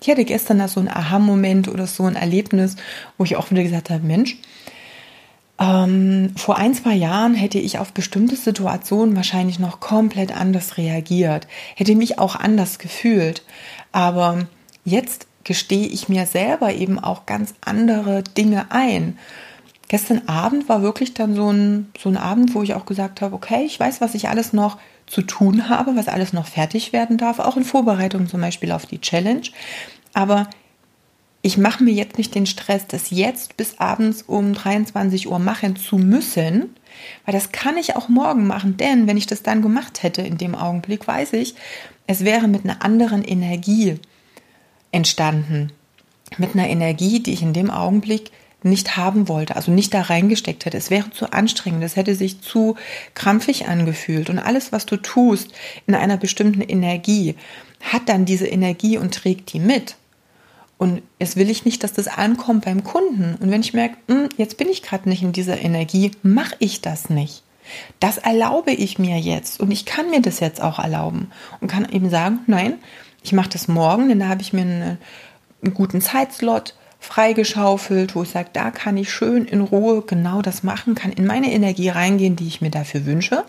Ich 0.01 0.09
hatte 0.09 0.25
gestern 0.25 0.57
da 0.57 0.67
so 0.67 0.79
ein 0.79 0.89
Aha-Moment 0.89 1.67
oder 1.67 1.85
so 1.85 2.05
ein 2.05 2.15
Erlebnis, 2.15 2.75
wo 3.19 3.23
ich 3.23 3.35
auch 3.35 3.51
wieder 3.51 3.61
gesagt 3.61 3.91
habe, 3.91 4.03
Mensch, 4.03 4.37
ähm, 5.59 6.33
vor 6.37 6.57
ein, 6.57 6.73
zwei 6.73 6.95
Jahren 6.95 7.33
hätte 7.33 7.59
ich 7.59 7.79
auf 7.79 7.91
bestimmte 7.91 8.37
Situationen 8.37 9.15
wahrscheinlich 9.15 9.59
noch 9.59 9.79
komplett 9.81 10.35
anders 10.35 10.77
reagiert, 10.77 11.47
hätte 11.75 11.95
mich 11.95 12.17
auch 12.17 12.35
anders 12.35 12.79
gefühlt. 12.79 13.43
Aber 13.91 14.47
jetzt 14.85 15.27
gestehe 15.43 15.87
ich 15.87 16.07
mir 16.07 16.25
selber 16.25 16.73
eben 16.73 16.97
auch 16.97 17.25
ganz 17.25 17.53
andere 17.61 18.23
Dinge 18.23 18.67
ein. 18.69 19.17
Gestern 19.89 20.27
Abend 20.27 20.69
war 20.69 20.81
wirklich 20.81 21.13
dann 21.13 21.35
so 21.35 21.51
ein, 21.51 21.91
so 21.97 22.09
ein 22.09 22.17
Abend, 22.17 22.53
wo 22.53 22.61
ich 22.61 22.75
auch 22.75 22.85
gesagt 22.85 23.21
habe, 23.21 23.35
okay, 23.35 23.63
ich 23.65 23.79
weiß, 23.79 24.01
was 24.01 24.13
ich 24.13 24.29
alles 24.29 24.53
noch 24.53 24.77
zu 25.07 25.23
tun 25.23 25.67
habe, 25.67 25.95
was 25.95 26.07
alles 26.07 26.31
noch 26.31 26.45
fertig 26.45 26.93
werden 26.93 27.17
darf, 27.17 27.39
auch 27.39 27.57
in 27.57 27.63
Vorbereitung 27.63 28.27
zum 28.27 28.39
Beispiel 28.39 28.71
auf 28.71 28.85
die 28.85 29.01
Challenge. 29.01 29.41
Aber 30.13 30.47
ich 31.41 31.57
mache 31.57 31.83
mir 31.83 31.93
jetzt 31.93 32.17
nicht 32.17 32.35
den 32.35 32.45
Stress, 32.45 32.85
das 32.87 33.11
jetzt 33.11 33.55
bis 33.55 33.79
abends 33.79 34.23
um 34.23 34.53
23 34.53 35.29
Uhr 35.29 35.39
machen 35.39 35.77
zu 35.77 35.97
müssen, 35.97 36.75
weil 37.25 37.33
das 37.33 37.51
kann 37.51 37.77
ich 37.77 37.95
auch 37.95 38.09
morgen 38.09 38.45
machen, 38.45 38.75
denn 38.75 39.07
wenn 39.07 39.17
ich 39.17 39.27
das 39.27 39.41
dann 39.41 39.61
gemacht 39.61 40.03
hätte 40.03 40.21
in 40.21 40.37
dem 40.37 40.53
Augenblick, 40.53 41.07
weiß 41.07 41.33
ich, 41.33 41.55
es 42.07 42.25
wäre 42.25 42.47
mit 42.47 42.65
einer 42.65 42.83
anderen 42.83 43.23
Energie 43.23 43.95
entstanden. 44.91 45.71
Mit 46.37 46.55
einer 46.55 46.67
Energie, 46.67 47.21
die 47.21 47.33
ich 47.33 47.41
in 47.41 47.53
dem 47.53 47.71
Augenblick 47.71 48.31
nicht 48.61 48.97
haben 48.97 49.29
wollte, 49.29 49.55
also 49.55 49.71
nicht 49.71 49.93
da 49.93 50.01
reingesteckt 50.01 50.65
hätte. 50.65 50.77
Es 50.77 50.89
wäre 50.89 51.11
zu 51.11 51.31
anstrengend, 51.31 51.83
es 51.83 51.95
hätte 51.95 52.15
sich 52.15 52.41
zu 52.41 52.75
krampfig 53.13 53.67
angefühlt. 53.67 54.29
Und 54.29 54.39
alles, 54.39 54.71
was 54.71 54.85
du 54.85 54.97
tust 54.97 55.53
in 55.87 55.95
einer 55.95 56.17
bestimmten 56.17 56.61
Energie, 56.61 57.35
hat 57.81 58.09
dann 58.09 58.25
diese 58.25 58.47
Energie 58.47 58.97
und 58.97 59.13
trägt 59.13 59.53
die 59.53 59.59
mit. 59.59 59.95
Und 60.79 61.01
jetzt 61.19 61.35
will 61.35 61.49
ich 61.49 61.65
nicht, 61.65 61.83
dass 61.83 61.91
das 61.91 62.07
ankommt 62.07 62.63
beim 62.63 62.85
Kunden. 62.85 63.35
Und 63.35 63.51
wenn 63.51 63.59
ich 63.59 63.73
merke, 63.73 63.97
hm, 64.07 64.29
jetzt 64.37 64.55
bin 64.55 64.69
ich 64.69 64.81
gerade 64.81 65.09
nicht 65.09 65.21
in 65.21 65.33
dieser 65.33 65.59
Energie, 65.59 66.11
mache 66.23 66.55
ich 66.59 66.79
das 66.79 67.09
nicht. 67.09 67.43
Das 67.99 68.17
erlaube 68.17 68.71
ich 68.71 68.97
mir 68.97 69.19
jetzt 69.19 69.59
und 69.59 69.69
ich 69.69 69.85
kann 69.85 70.09
mir 70.09 70.21
das 70.21 70.39
jetzt 70.39 70.61
auch 70.61 70.79
erlauben 70.79 71.31
und 71.59 71.67
kann 71.67 71.87
eben 71.91 72.09
sagen, 72.09 72.39
nein, 72.47 72.79
ich 73.23 73.33
mache 73.33 73.49
das 73.49 73.67
morgen, 73.67 74.09
denn 74.09 74.21
da 74.21 74.29
habe 74.29 74.41
ich 74.41 74.53
mir 74.53 74.61
eine, 74.61 74.97
einen 75.61 75.73
guten 75.73 76.01
Zeitslot 76.01 76.73
freigeschaufelt, 76.99 78.15
wo 78.15 78.23
ich 78.23 78.29
sage, 78.29 78.49
da 78.53 78.71
kann 78.71 78.97
ich 78.97 79.11
schön 79.11 79.45
in 79.45 79.61
Ruhe 79.61 80.01
genau 80.01 80.41
das 80.41 80.63
machen, 80.63 80.95
kann 80.95 81.11
in 81.11 81.27
meine 81.27 81.51
Energie 81.51 81.89
reingehen, 81.89 82.37
die 82.37 82.47
ich 82.47 82.61
mir 82.61 82.71
dafür 82.71 83.05
wünsche 83.05 83.43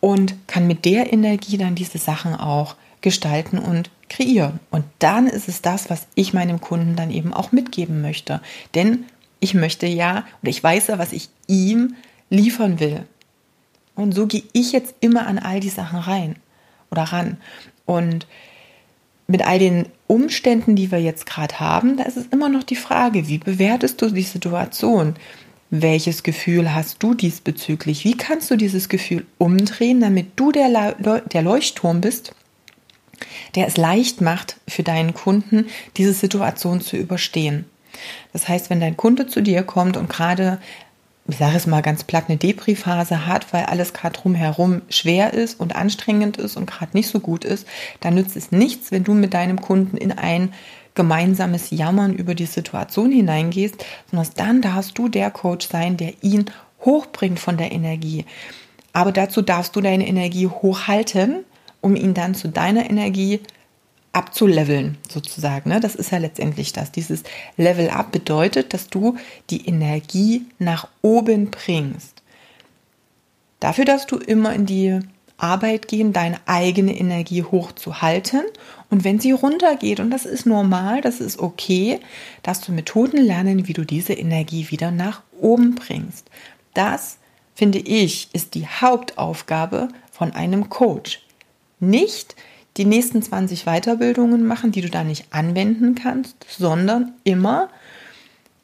und 0.00 0.34
kann 0.48 0.66
mit 0.66 0.84
der 0.84 1.12
Energie 1.12 1.56
dann 1.56 1.76
diese 1.76 1.98
Sachen 1.98 2.34
auch 2.34 2.74
gestalten 3.00 3.58
und 3.58 3.90
kreieren. 4.08 4.60
Und 4.70 4.84
dann 4.98 5.26
ist 5.26 5.48
es 5.48 5.62
das, 5.62 5.90
was 5.90 6.06
ich 6.14 6.34
meinem 6.34 6.60
Kunden 6.60 6.96
dann 6.96 7.10
eben 7.10 7.32
auch 7.32 7.52
mitgeben 7.52 8.02
möchte. 8.02 8.40
Denn 8.74 9.04
ich 9.40 9.54
möchte 9.54 9.86
ja, 9.86 10.24
oder 10.42 10.50
ich 10.50 10.62
weiß 10.62 10.88
ja, 10.88 10.98
was 10.98 11.12
ich 11.12 11.28
ihm 11.46 11.94
liefern 12.28 12.80
will. 12.80 13.04
Und 13.94 14.12
so 14.12 14.26
gehe 14.26 14.44
ich 14.52 14.72
jetzt 14.72 14.94
immer 15.00 15.26
an 15.26 15.38
all 15.38 15.60
die 15.60 15.68
Sachen 15.68 15.98
rein 15.98 16.36
oder 16.90 17.02
ran. 17.04 17.38
Und 17.86 18.26
mit 19.26 19.46
all 19.46 19.58
den 19.58 19.86
Umständen, 20.06 20.74
die 20.74 20.90
wir 20.90 21.00
jetzt 21.00 21.26
gerade 21.26 21.60
haben, 21.60 21.96
da 21.96 22.04
ist 22.04 22.16
es 22.16 22.26
immer 22.26 22.48
noch 22.48 22.64
die 22.64 22.76
Frage, 22.76 23.28
wie 23.28 23.38
bewertest 23.38 24.02
du 24.02 24.10
die 24.10 24.22
Situation? 24.22 25.14
Welches 25.70 26.24
Gefühl 26.24 26.74
hast 26.74 27.02
du 27.02 27.14
diesbezüglich? 27.14 28.04
Wie 28.04 28.16
kannst 28.16 28.50
du 28.50 28.56
dieses 28.56 28.88
Gefühl 28.88 29.24
umdrehen, 29.38 30.00
damit 30.00 30.32
du 30.34 30.50
der, 30.50 30.94
der 31.32 31.42
Leuchtturm 31.42 32.00
bist, 32.00 32.34
der 33.54 33.66
es 33.66 33.76
leicht 33.76 34.20
macht 34.20 34.56
für 34.68 34.82
deinen 34.82 35.14
Kunden, 35.14 35.66
diese 35.96 36.12
Situation 36.12 36.80
zu 36.80 36.96
überstehen? 36.96 37.64
Das 38.32 38.48
heißt, 38.48 38.70
wenn 38.70 38.80
dein 38.80 38.96
Kunde 38.96 39.26
zu 39.26 39.40
dir 39.40 39.62
kommt 39.62 39.96
und 39.96 40.08
gerade 40.08 40.58
ich 41.28 41.36
sage 41.36 41.56
es 41.56 41.66
mal 41.66 41.82
ganz 41.82 42.04
platt, 42.04 42.24
eine 42.28 42.38
Depri-Phase 42.38 43.26
hat, 43.26 43.52
weil 43.52 43.64
alles 43.64 43.92
gerade 43.92 44.18
drumherum 44.18 44.82
schwer 44.88 45.32
ist 45.32 45.60
und 45.60 45.76
anstrengend 45.76 46.36
ist 46.36 46.56
und 46.56 46.68
gerade 46.68 46.96
nicht 46.96 47.08
so 47.08 47.20
gut 47.20 47.44
ist, 47.44 47.66
dann 48.00 48.14
nützt 48.14 48.36
es 48.36 48.50
nichts, 48.52 48.90
wenn 48.90 49.04
du 49.04 49.14
mit 49.14 49.34
deinem 49.34 49.60
Kunden 49.60 49.96
in 49.96 50.12
ein 50.12 50.52
gemeinsames 50.94 51.70
Jammern 51.70 52.14
über 52.14 52.34
die 52.34 52.46
Situation 52.46 53.12
hineingehst, 53.12 53.84
sondern 54.10 54.28
dann 54.36 54.62
darfst 54.62 54.98
du 54.98 55.08
der 55.08 55.30
Coach 55.30 55.68
sein, 55.68 55.96
der 55.96 56.14
ihn 56.22 56.46
hochbringt 56.84 57.38
von 57.38 57.56
der 57.56 57.70
Energie. 57.72 58.24
Aber 58.92 59.12
dazu 59.12 59.40
darfst 59.40 59.76
du 59.76 59.80
deine 59.80 60.08
Energie 60.08 60.48
hochhalten, 60.48 61.44
um 61.80 61.96
ihn 61.96 62.14
dann 62.14 62.34
zu 62.34 62.48
deiner 62.48 62.88
Energie 62.88 63.40
abzuleveln, 64.12 64.98
sozusagen. 65.08 65.70
Ne? 65.70 65.80
Das 65.80 65.94
ist 65.94 66.10
ja 66.10 66.18
letztendlich 66.18 66.72
das. 66.72 66.90
Dieses 66.90 67.22
Level 67.56 67.90
Up 67.90 68.10
bedeutet, 68.12 68.74
dass 68.74 68.88
du 68.88 69.16
die 69.50 69.66
Energie 69.66 70.46
nach 70.58 70.88
oben 71.02 71.50
bringst. 71.50 72.22
Dafür 73.60 73.84
darfst 73.84 74.10
du 74.10 74.16
immer 74.16 74.54
in 74.54 74.66
die 74.66 75.00
Arbeit 75.36 75.88
gehen, 75.88 76.12
deine 76.12 76.38
eigene 76.46 76.98
Energie 76.98 77.42
hochzuhalten. 77.42 78.42
Und 78.90 79.04
wenn 79.04 79.20
sie 79.20 79.32
runtergeht, 79.32 80.00
und 80.00 80.10
das 80.10 80.26
ist 80.26 80.46
normal, 80.46 81.00
das 81.00 81.20
ist 81.20 81.38
okay, 81.38 82.00
darfst 82.42 82.66
du 82.66 82.72
Methoden 82.72 83.22
lernen, 83.22 83.68
wie 83.68 83.72
du 83.72 83.84
diese 83.84 84.12
Energie 84.12 84.70
wieder 84.70 84.90
nach 84.90 85.22
oben 85.40 85.74
bringst. 85.74 86.28
Das, 86.74 87.18
finde 87.54 87.78
ich, 87.78 88.28
ist 88.32 88.54
die 88.54 88.66
Hauptaufgabe 88.66 89.88
von 90.10 90.32
einem 90.32 90.68
Coach. 90.68 91.20
Nicht 91.80 92.36
die 92.76 92.84
nächsten 92.84 93.22
20 93.22 93.64
Weiterbildungen 93.64 94.46
machen, 94.46 94.72
die 94.72 94.80
du 94.80 94.88
da 94.88 95.02
nicht 95.04 95.26
anwenden 95.30 95.94
kannst, 95.94 96.46
sondern 96.48 97.12
immer 97.24 97.68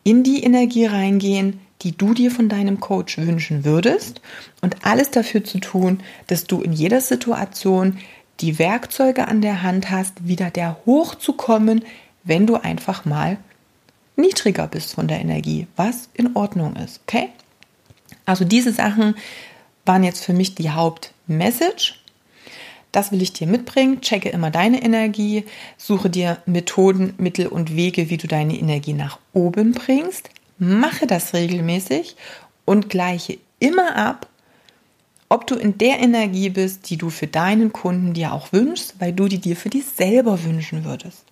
in 0.05 0.23
die 0.23 0.45
Energie 0.45 0.87
reingehen, 0.87 1.61
die 1.83 1.97
du 1.97 2.15
dir 2.15 2.31
von 2.31 2.49
deinem 2.49 2.81
Coach 2.81 3.19
wünschen 3.19 3.65
würdest 3.65 4.21
und 4.61 4.87
alles 4.87 5.11
dafür 5.11 5.45
zu 5.45 5.59
tun, 5.59 6.01
dass 6.29 6.45
du 6.45 6.63
in 6.63 6.73
jeder 6.73 7.01
Situation 7.01 7.99
die 8.41 8.59
Werkzeuge 8.59 9.29
an 9.29 9.41
der 9.41 9.63
Hand 9.63 9.91
hast, 9.91 10.27
wieder 10.29 10.51
der 10.51 10.77
hochzukommen, 10.87 11.85
wenn 12.25 12.47
du 12.47 12.57
einfach 12.57 13.05
mal 13.05 13.39
niedriger 14.17 14.67
bist 14.67 14.95
von 14.95 15.09
der 15.09 15.21
Energie, 15.21 15.67
was 15.77 16.09
in 16.15 16.37
Ordnung 16.37 16.77
ist, 16.77 17.01
okay? 17.07 17.29
Also 18.25 18.45
diese 18.45 18.73
Sachen 18.73 19.15
waren 19.85 20.05
jetzt 20.05 20.25
für 20.25 20.33
mich 20.33 20.55
die 20.55 20.71
Hauptmessage 20.71 21.95
das 22.97 23.13
will 23.13 23.21
ich 23.21 23.35
dir 23.35 23.47
mitbringen. 23.47 24.01
Checke 24.01 24.31
immer 24.31 24.51
deine 24.51 24.83
Energie, 24.83 25.45
suche 25.77 26.09
dir 26.09 26.39
Methoden, 26.47 27.13
Mittel 27.19 27.47
und 27.47 27.77
Wege, 27.77 28.09
wie 28.09 28.17
du 28.17 28.27
deine 28.27 28.57
Energie 28.57 28.95
nach 28.95 29.19
oben 29.35 29.73
bringst. 29.73 30.31
Mache 30.57 31.07
das 31.07 31.35
regelmäßig 31.35 32.17
und 32.65 32.89
gleiche 32.89 33.37
immer 33.59 33.97
ab, 33.97 34.31
ob 35.29 35.47
du 35.47 35.57
in 35.57 35.77
der 35.77 35.99
Energie 35.99 36.49
bist, 36.49 36.89
die 36.89 36.97
du 36.97 37.11
für 37.11 37.27
deinen 37.27 37.71
Kunden 37.71 38.15
dir 38.15 38.33
auch 38.33 38.55
wünschst, 38.55 38.95
weil 38.99 39.13
du 39.13 39.29
die 39.29 39.41
dir 39.41 39.57
für 39.57 39.69
dich 39.69 39.85
selber 39.85 40.43
wünschen 40.45 40.87
würdest. 40.87 41.27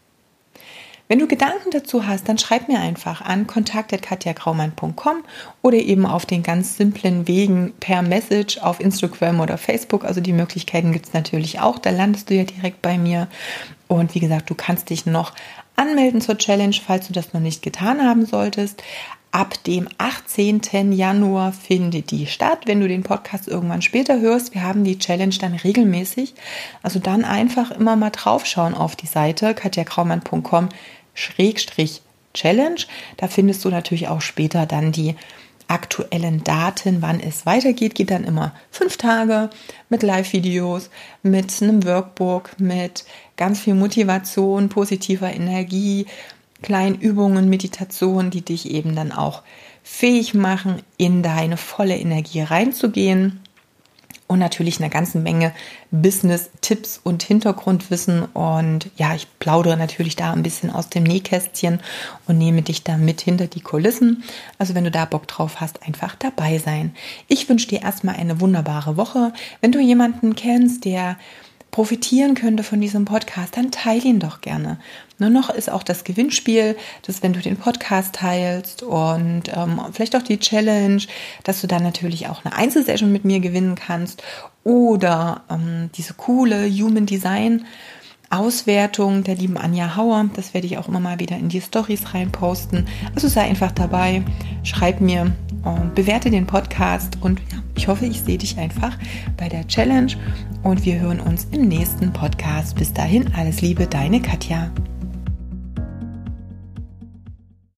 Wenn 1.06 1.18
du 1.18 1.28
Gedanken 1.28 1.70
dazu 1.70 2.06
hast, 2.06 2.28
dann 2.28 2.38
schreib 2.38 2.68
mir 2.68 2.80
einfach 2.80 3.20
an 3.20 3.46
kontakt.katjagraumann.com 3.46 5.24
oder 5.60 5.76
eben 5.76 6.06
auf 6.06 6.24
den 6.24 6.42
ganz 6.42 6.78
simplen 6.78 7.28
Wegen 7.28 7.74
per 7.78 8.00
Message 8.00 8.58
auf 8.58 8.80
Instagram 8.80 9.40
oder 9.40 9.58
Facebook. 9.58 10.06
Also 10.06 10.22
die 10.22 10.32
Möglichkeiten 10.32 10.92
gibt 10.92 11.06
es 11.06 11.12
natürlich 11.12 11.60
auch. 11.60 11.78
Da 11.78 11.90
landest 11.90 12.30
du 12.30 12.34
ja 12.34 12.44
direkt 12.44 12.80
bei 12.80 12.96
mir. 12.96 13.28
Und 13.86 14.14
wie 14.14 14.20
gesagt, 14.20 14.48
du 14.48 14.54
kannst 14.54 14.88
dich 14.88 15.04
noch 15.04 15.34
anmelden 15.76 16.22
zur 16.22 16.38
Challenge, 16.38 16.76
falls 16.84 17.08
du 17.08 17.12
das 17.12 17.34
noch 17.34 17.40
nicht 17.40 17.62
getan 17.62 18.02
haben 18.02 18.24
solltest. 18.24 18.82
Ab 19.34 19.64
dem 19.64 19.88
18. 19.98 20.92
Januar 20.92 21.52
findet 21.52 22.12
die 22.12 22.26
statt, 22.26 22.60
wenn 22.66 22.78
du 22.78 22.86
den 22.86 23.02
Podcast 23.02 23.48
irgendwann 23.48 23.82
später 23.82 24.20
hörst. 24.20 24.54
Wir 24.54 24.62
haben 24.62 24.84
die 24.84 24.96
Challenge 24.96 25.34
dann 25.40 25.54
regelmäßig. 25.54 26.34
Also 26.84 27.00
dann 27.00 27.24
einfach 27.24 27.72
immer 27.72 27.96
mal 27.96 28.10
draufschauen 28.10 28.74
auf 28.74 28.94
die 28.94 29.08
Seite 29.08 29.52
katjakraumann.com 29.54 30.68
Schrägstrich 31.14 32.02
Challenge. 32.32 32.76
Da 33.16 33.26
findest 33.26 33.64
du 33.64 33.70
natürlich 33.70 34.06
auch 34.06 34.20
später 34.20 34.66
dann 34.66 34.92
die 34.92 35.16
aktuellen 35.66 36.44
Daten, 36.44 37.02
wann 37.02 37.18
es 37.18 37.44
weitergeht. 37.44 37.96
Geht 37.96 38.12
dann 38.12 38.22
immer 38.22 38.54
fünf 38.70 38.98
Tage 38.98 39.50
mit 39.88 40.04
Live-Videos, 40.04 40.90
mit 41.24 41.60
einem 41.60 41.84
Workbook, 41.84 42.50
mit 42.60 43.04
ganz 43.36 43.58
viel 43.58 43.74
Motivation, 43.74 44.68
positiver 44.68 45.32
Energie, 45.34 46.06
kleinen 46.62 47.00
Übungen, 47.00 47.48
Meditationen, 47.48 48.30
die 48.30 48.42
dich 48.42 48.70
eben 48.70 48.94
dann 48.96 49.12
auch 49.12 49.42
fähig 49.82 50.34
machen, 50.34 50.82
in 50.96 51.22
deine 51.22 51.56
volle 51.56 51.96
Energie 51.96 52.40
reinzugehen. 52.40 53.40
Und 54.26 54.38
natürlich 54.38 54.80
eine 54.80 54.88
ganze 54.88 55.18
Menge 55.18 55.52
Business-Tipps 55.90 56.98
und 57.04 57.22
Hintergrundwissen. 57.22 58.24
Und 58.24 58.90
ja, 58.96 59.14
ich 59.14 59.28
plaudere 59.38 59.76
natürlich 59.76 60.16
da 60.16 60.32
ein 60.32 60.42
bisschen 60.42 60.70
aus 60.70 60.88
dem 60.88 61.02
Nähkästchen 61.02 61.80
und 62.26 62.38
nehme 62.38 62.62
dich 62.62 62.82
da 62.82 62.96
mit 62.96 63.20
hinter 63.20 63.48
die 63.48 63.60
Kulissen. 63.60 64.24
Also 64.56 64.74
wenn 64.74 64.84
du 64.84 64.90
da 64.90 65.04
Bock 65.04 65.28
drauf 65.28 65.60
hast, 65.60 65.82
einfach 65.86 66.14
dabei 66.16 66.56
sein. 66.56 66.94
Ich 67.28 67.50
wünsche 67.50 67.68
dir 67.68 67.82
erstmal 67.82 68.16
eine 68.16 68.40
wunderbare 68.40 68.96
Woche. 68.96 69.34
Wenn 69.60 69.72
du 69.72 69.78
jemanden 69.78 70.34
kennst, 70.34 70.86
der 70.86 71.18
profitieren 71.74 72.36
könnte 72.36 72.62
von 72.62 72.80
diesem 72.80 73.04
Podcast, 73.04 73.56
dann 73.56 73.72
teile 73.72 74.04
ihn 74.04 74.20
doch 74.20 74.40
gerne. 74.42 74.78
Nur 75.18 75.30
noch 75.30 75.50
ist 75.50 75.68
auch 75.68 75.82
das 75.82 76.04
Gewinnspiel, 76.04 76.76
dass 77.02 77.24
wenn 77.24 77.32
du 77.32 77.40
den 77.40 77.56
Podcast 77.56 78.14
teilst 78.14 78.84
und 78.84 79.48
ähm, 79.52 79.80
vielleicht 79.92 80.14
auch 80.14 80.22
die 80.22 80.38
Challenge, 80.38 81.02
dass 81.42 81.60
du 81.60 81.66
dann 81.66 81.82
natürlich 81.82 82.28
auch 82.28 82.44
eine 82.44 82.54
Einzelsession 82.54 83.10
mit 83.10 83.24
mir 83.24 83.40
gewinnen 83.40 83.74
kannst 83.74 84.22
oder 84.62 85.42
ähm, 85.50 85.90
diese 85.96 86.14
coole 86.14 86.70
Human 86.70 87.06
Design 87.06 87.66
Auswertung 88.36 89.24
der 89.24 89.36
lieben 89.36 89.56
Anja 89.56 89.96
Hauer. 89.96 90.26
Das 90.34 90.54
werde 90.54 90.66
ich 90.66 90.78
auch 90.78 90.88
immer 90.88 91.00
mal 91.00 91.20
wieder 91.20 91.36
in 91.36 91.48
die 91.48 91.60
Stories 91.60 92.14
reinposten. 92.14 92.86
Also 93.14 93.28
sei 93.28 93.42
einfach 93.42 93.72
dabei, 93.72 94.22
schreib 94.62 95.00
mir, 95.00 95.32
und 95.64 95.94
bewerte 95.94 96.30
den 96.30 96.46
Podcast 96.46 97.18
und 97.20 97.40
ja, 97.50 97.58
ich 97.74 97.88
hoffe, 97.88 98.06
ich 98.06 98.20
sehe 98.20 98.38
dich 98.38 98.58
einfach 98.58 98.96
bei 99.36 99.48
der 99.48 99.66
Challenge 99.66 100.12
und 100.62 100.84
wir 100.84 101.00
hören 101.00 101.20
uns 101.20 101.46
im 101.50 101.68
nächsten 101.68 102.12
Podcast. 102.12 102.76
Bis 102.76 102.92
dahin, 102.92 103.32
alles 103.34 103.60
Liebe, 103.60 103.86
deine 103.86 104.20
Katja. 104.20 104.70